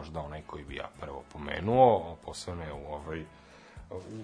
[0.00, 3.24] možda onaj koji bi ja prvo pomenuo, posebno ne u ovaj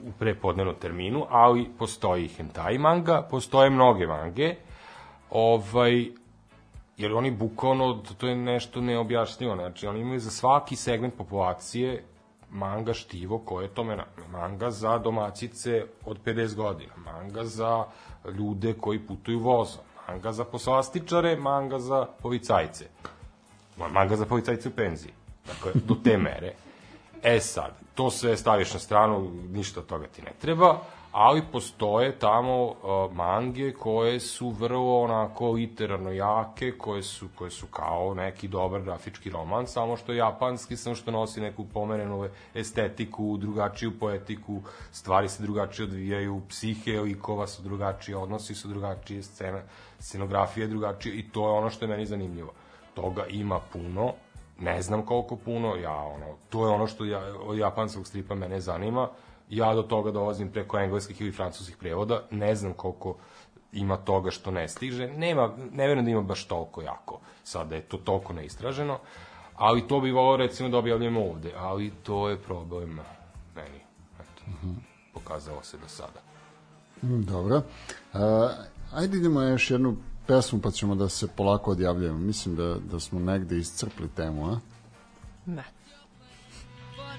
[0.05, 4.55] u prepodnevnom terminu, ali postoji hentai manga, postoje mnoge mange,
[5.31, 6.07] ovaj,
[6.97, 12.05] jer oni bukvalno, to je nešto neobjašnjivo, znači oni imaju za svaki segment populacije
[12.51, 13.99] manga štivo koje je tome
[14.31, 17.85] manga za domaćice od 50 godina, manga za
[18.39, 22.87] ljude koji putuju vozom, manga za poslastičare, manga za policajce,
[23.79, 25.13] Ma- manga za policajce u penziji.
[25.47, 26.53] Dakle, do te mere.
[27.23, 30.79] E sad, to sve staviš na stranu, ništa od toga ti ne treba,
[31.13, 37.67] ali postoje tamo uh, mange koje su vrlo onako literarno jake, koje su, koje su
[37.67, 43.37] kao neki dobar grafički roman, samo što je japanski, samo što nosi neku pomerenu estetiku,
[43.37, 44.61] drugačiju poetiku,
[44.93, 49.61] stvari se drugačije odvijaju, psihe likova su drugačije, odnosi su drugačije, scena,
[49.99, 52.53] scenografija je drugačija i to je ono što je meni zanimljivo.
[52.95, 54.13] Toga ima puno,
[54.59, 58.61] ne znam koliko puno, ja ono, to je ono što ja, od japanskog stripa mene
[58.61, 59.09] zanima,
[59.51, 63.17] ja do toga dolazim preko engleskih ili francuskih prevoda, ne znam koliko
[63.73, 67.75] ima toga što ne stiže, nema, ne verujem da ima baš toliko jako, sad da
[67.75, 68.99] je to toliko neistraženo,
[69.57, 73.01] ali to bi volao recimo da objavljujemo ovde, ali to je problem
[73.55, 73.81] meni,
[74.21, 74.43] eto,
[75.15, 76.21] pokazalo se do sada.
[77.03, 77.63] Mm, Dobro.
[78.13, 78.49] A,
[78.95, 79.97] ajde idemo još jednu
[80.27, 82.19] pesmu pa ćemo da se polako odjavljujemo.
[82.19, 84.59] Mislim da, da smo negde iscrpli temu, a?
[85.47, 85.65] Ne.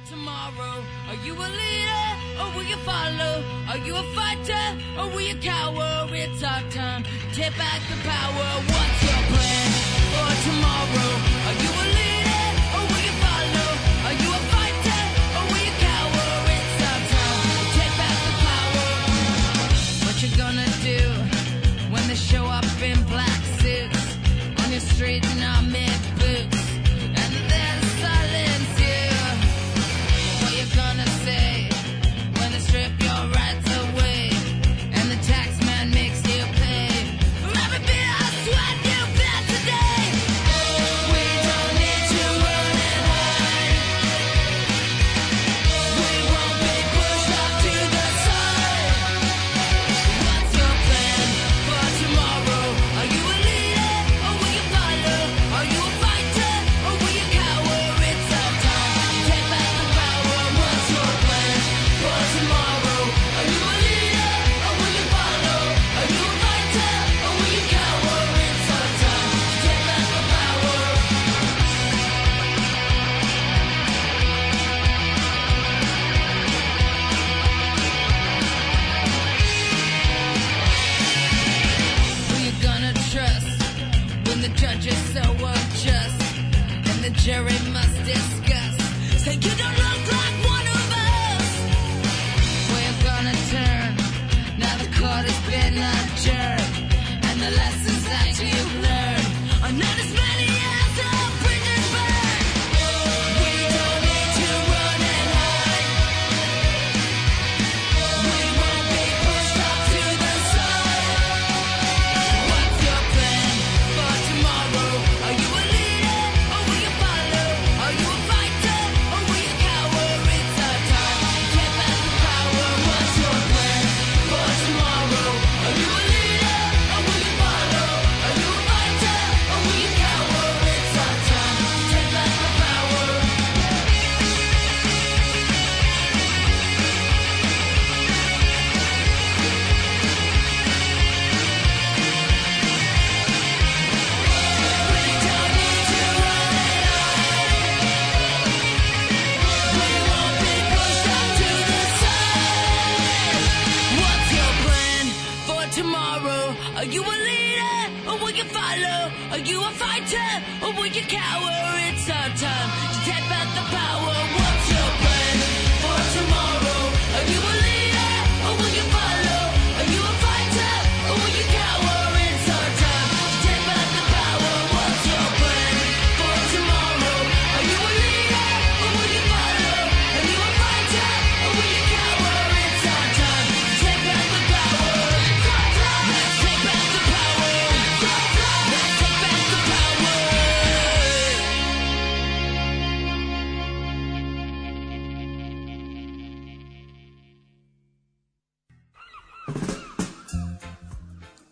[0.09, 0.77] tomorrow?
[1.09, 2.07] Are you a leader
[2.39, 3.43] or will you follow?
[3.69, 4.65] Are you a fighter
[4.99, 6.07] or will you cower?
[6.13, 7.03] It's our time.
[7.34, 8.47] Take back the power.
[8.71, 9.67] What's your plan
[10.13, 11.11] for tomorrow?
[11.47, 11.97] Are you a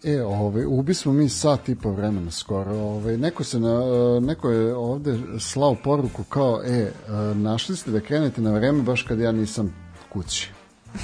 [0.06, 2.72] E, ovaj, ubismo mi sat i po vremena skoro.
[2.72, 3.80] Ovaj, neko, se na,
[4.22, 6.92] neko je ovde slao poruku kao, e,
[7.36, 9.74] našli ste da krenete na vreme baš kad ja nisam
[10.14, 10.50] kući.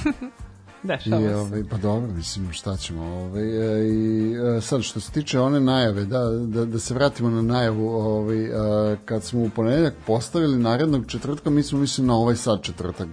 [0.83, 1.35] I, Dešava se.
[1.35, 3.03] ovaj, pa dobro, mislim, šta ćemo.
[3.03, 7.29] Ovaj, e, I e, sad, što se tiče one najave, da, da, da se vratimo
[7.29, 12.15] na najavu, ovaj, e, kad smo u ponedeljak postavili narednog četvrtka, mi smo mislili na
[12.15, 13.07] ovaj sad četvrtak,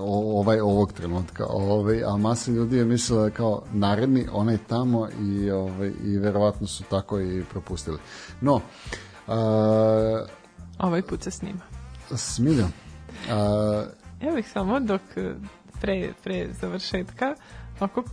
[0.00, 5.50] ovaj, ovog trenutka, ovaj, a masa ljudi je mislila da kao naredni, onaj tamo i,
[5.50, 7.98] ovaj, i verovatno su tako i propustili.
[8.40, 8.60] No,
[9.28, 10.24] a,
[10.78, 11.60] Ovaj put se snima.
[12.16, 12.66] Smilja,
[13.30, 13.84] a,
[14.22, 15.00] Ja bih samo dok
[15.80, 17.34] pre, pre završetka
[17.78, 18.04] ako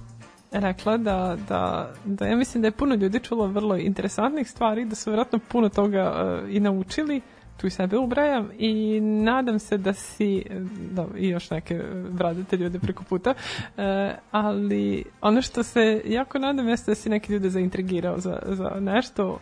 [0.51, 4.95] rekla da, da, da ja mislim da je puno ljudi čulo vrlo interesantnih stvari, da
[4.95, 7.21] su vjerojatno puno toga eh, i naučili,
[7.57, 10.43] tu i sebe ubrajam i nadam se da si,
[10.91, 13.33] da, i još neke eh, bradate ljude preko puta,
[13.77, 18.69] eh, ali ono što se jako nadam jeste da si neke ljude zaintrigirao za, za
[18.79, 19.39] nešto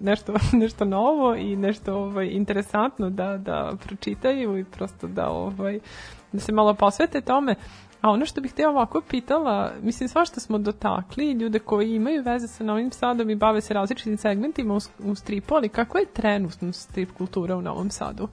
[0.00, 5.80] nešto, nešto novo i nešto ovaj, interesantno da, da pročitaju i prosto da, ovaj,
[6.34, 7.54] da se malo posvete tome.
[8.00, 12.48] A ono što bih te ovako pitala, mislim svašta smo dotakli, ljude koji imaju veze
[12.48, 16.72] sa Novim Sadom i bave se različitim segmentima u, u stripu, ali kako je trenutno
[16.72, 18.28] strip kultura u Novom Sadu?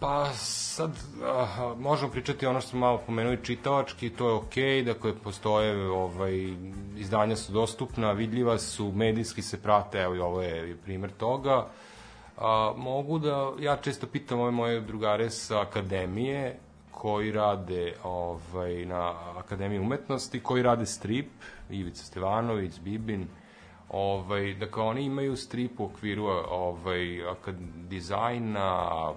[0.00, 0.90] Pa sad
[1.24, 6.54] aha, možemo pričati ono što smo malo pomenuli čitalački, to je okej, dakle postoje ovaj,
[6.96, 11.66] izdanja su dostupna, vidljiva su, medijski se prate, evo i ovo je primer toga.
[12.38, 16.58] A, mogu da, ja često pitam ove moje drugare sa akademije,
[16.90, 21.26] koji rade ovaj, na Akademiji umetnosti, koji rade strip,
[21.70, 23.26] Ivica Stevanović, Bibin,
[23.88, 27.22] ovaj, dakle oni imaju strip u okviru ovaj,
[27.88, 29.12] dizajna,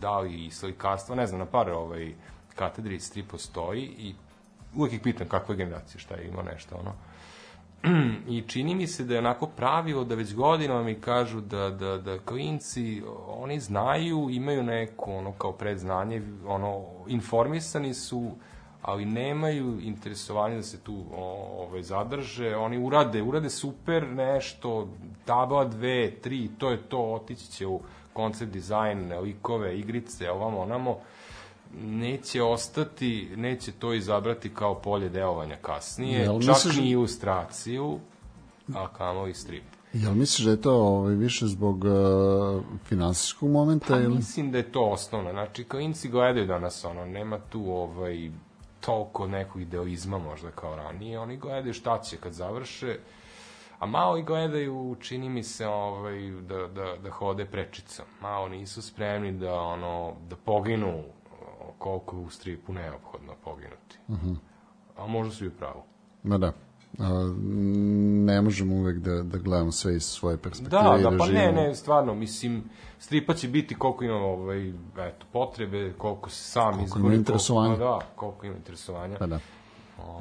[0.00, 2.14] da i slikarstva, ne znam, na par ovaj,
[2.54, 4.14] katedri strip postoji i
[4.76, 6.92] uvek ih pitam kakve generacije, šta je ima nešto, ono.
[8.28, 11.98] I čini mi se da je onako pravilo da već godinama mi kažu da, da,
[11.98, 18.30] da klinci, oni znaju, imaju neko ono kao predznanje, ono, informisani su,
[18.82, 21.24] ali nemaju interesovanje da se tu o,
[21.58, 24.88] ovaj, zadrže, oni urade, urade super nešto,
[25.24, 27.80] tabla dve, tri, to je to, otići će u
[28.12, 30.98] koncept dizajn, likove, igrice, ovamo, onamo,
[31.74, 37.98] neće ostati, neće to izabrati kao polje delovanja kasnije, Jel čak misliš- ni ilustraciju,
[38.74, 39.64] a kamo i strip.
[39.92, 41.92] jel misliš da je to ovaj, više zbog uh,
[42.84, 44.14] finansijskog momenta Pa ili?
[44.14, 45.30] mislim da je to osnovno.
[45.30, 48.30] Znači, klinci gledaju danas, ono, nema tu ovaj,
[48.80, 51.18] toliko nekog idealizma možda kao ranije.
[51.18, 52.98] Oni gledaju šta će kad završe,
[53.78, 58.04] a malo i gledaju, čini mi se, ovaj, da, da, da hode prečicom.
[58.22, 61.02] Malo nisu spremni da, ono, da poginu
[61.80, 63.98] koliko je u stripu neophodno poginuti.
[64.08, 64.36] Uh -huh.
[64.96, 65.82] A možda su i u pravu.
[66.22, 66.52] Ma da.
[66.98, 67.34] A,
[68.24, 70.82] ne možemo uvek da, da gledamo sve iz svoje perspektive.
[70.82, 72.64] Da, i da, pa ne, živimo- ne, stvarno, mislim,
[72.98, 77.04] stripa će biti koliko ima ovaj, eto, potrebe, koliko se sam Koliko izbori.
[77.06, 77.76] ima interesovanja.
[77.76, 79.16] Koliko, da, koliko ima interesovanja.
[79.18, 79.38] Pa da.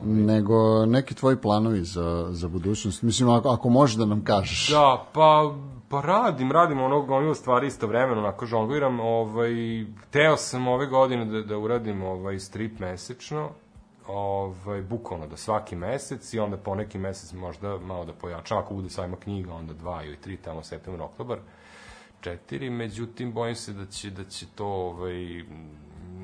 [0.04, 3.02] Nego neki tvoji planovi za, za budućnost.
[3.02, 4.70] Mislim, ako, ako možeš da nam kažeš.
[4.70, 5.56] Da, pa,
[5.90, 9.52] pa radim, radim ono gomilu stvari istovremeno, onako žongliram, ovaj,
[10.12, 13.50] teo sam ove godine da, da uradim ovaj strip mesečno,
[14.08, 18.74] ovaj, bukvalno da svaki mesec i onda po neki mesec možda malo da pojačam, ako
[18.74, 21.40] bude sajma knjiga, onda dva ili tri, tamo septembar, oktobar,
[22.22, 25.44] četiri, međutim bojim se da će, da će to ovaj,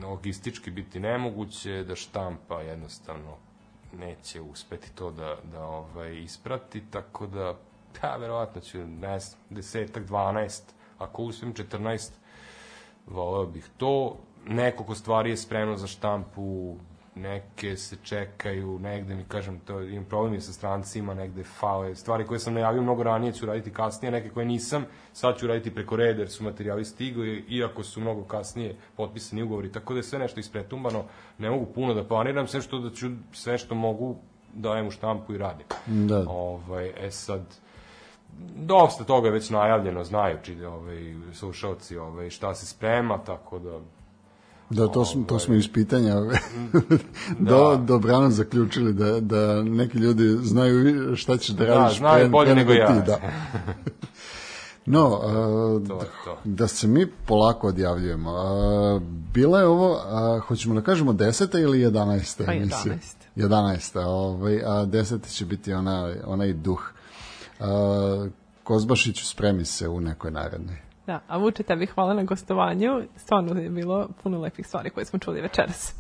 [0.03, 3.37] logistički biti nemoguće, da štampa jednostavno
[3.93, 7.55] neće uspeti to da, da ovaj, isprati, tako da,
[8.03, 10.61] ja verovatno ću, ne znam, desetak, 12,
[10.97, 12.11] ako uspijem 14,
[13.07, 14.17] voleo bih to.
[14.47, 16.75] Nekoliko stvari je spremno za štampu,
[17.15, 22.25] neke se čekaju, negde mi kažem, to imam problem je sa strancima, negde fale, stvari
[22.25, 25.95] koje sam najavio mnogo ranije ću raditi kasnije, neke koje nisam, sad ću raditi preko
[25.95, 30.19] reda jer su materijali stigli, iako su mnogo kasnije potpisani ugovori, tako da je sve
[30.19, 31.03] nešto ispretumbano,
[31.37, 34.15] ne mogu puno da planiram, sve što da ću, sve što mogu
[34.53, 35.67] dajem u štampu i radim.
[35.85, 36.25] Da.
[36.27, 37.41] Ovaj, e sad,
[38.55, 43.79] dosta toga je već najavljeno, znaju či, ovaj, slušalci ovaj, šta se sprema, tako da
[44.69, 45.45] Da, to, smo, to Ovaj.
[45.45, 46.15] smo iz pitanja
[47.49, 52.73] do, dobrano zaključili da, da neki ljudi znaju šta ćeš da radiš znaju bolje nego
[52.73, 52.87] ja.
[52.87, 53.05] ti.
[53.05, 53.19] Da.
[54.87, 56.37] No, uh, To to.
[56.43, 58.31] da se mi polako odjavljujemo.
[58.31, 59.01] Uh,
[59.33, 62.93] bila je ovo, uh, hoćemo da kažemo deseta ili jedanajsta Pa emisija?
[62.93, 62.97] 11..
[63.35, 66.91] Jedanajsta, ovaj, a deseta će biti ona, onaj duh.
[68.63, 70.77] Kozbašiću spremi se u nekoj narednoj.
[71.07, 73.01] Da, a Vuče, tebi hvala na gostovanju.
[73.17, 75.93] Stvarno je bilo puno lepih stvari koje smo čuli večeras.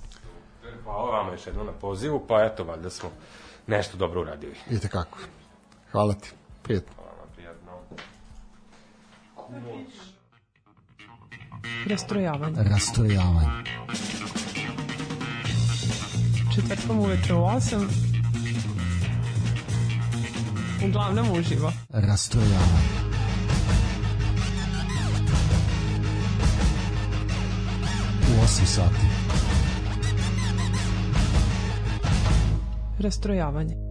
[0.83, 3.09] Hvala vama još jednom na pozivu, pa eto, valjda smo
[3.67, 4.55] nešto dobro uradili.
[4.69, 5.17] Idete kako.
[5.91, 6.31] Hvala ti.
[6.61, 6.93] Prijetno.
[6.95, 7.71] Hvala vam, prijatno.
[11.89, 12.55] Rastrojavanje.
[12.63, 13.49] Rastrojavanje.
[16.55, 18.04] Četvrtkom uveče u 8.
[20.83, 21.71] Uglavnom uživo.
[21.89, 23.05] Rastrojavanje.
[28.29, 29.05] U 8 sati.
[32.99, 33.84] Rastrojavanje.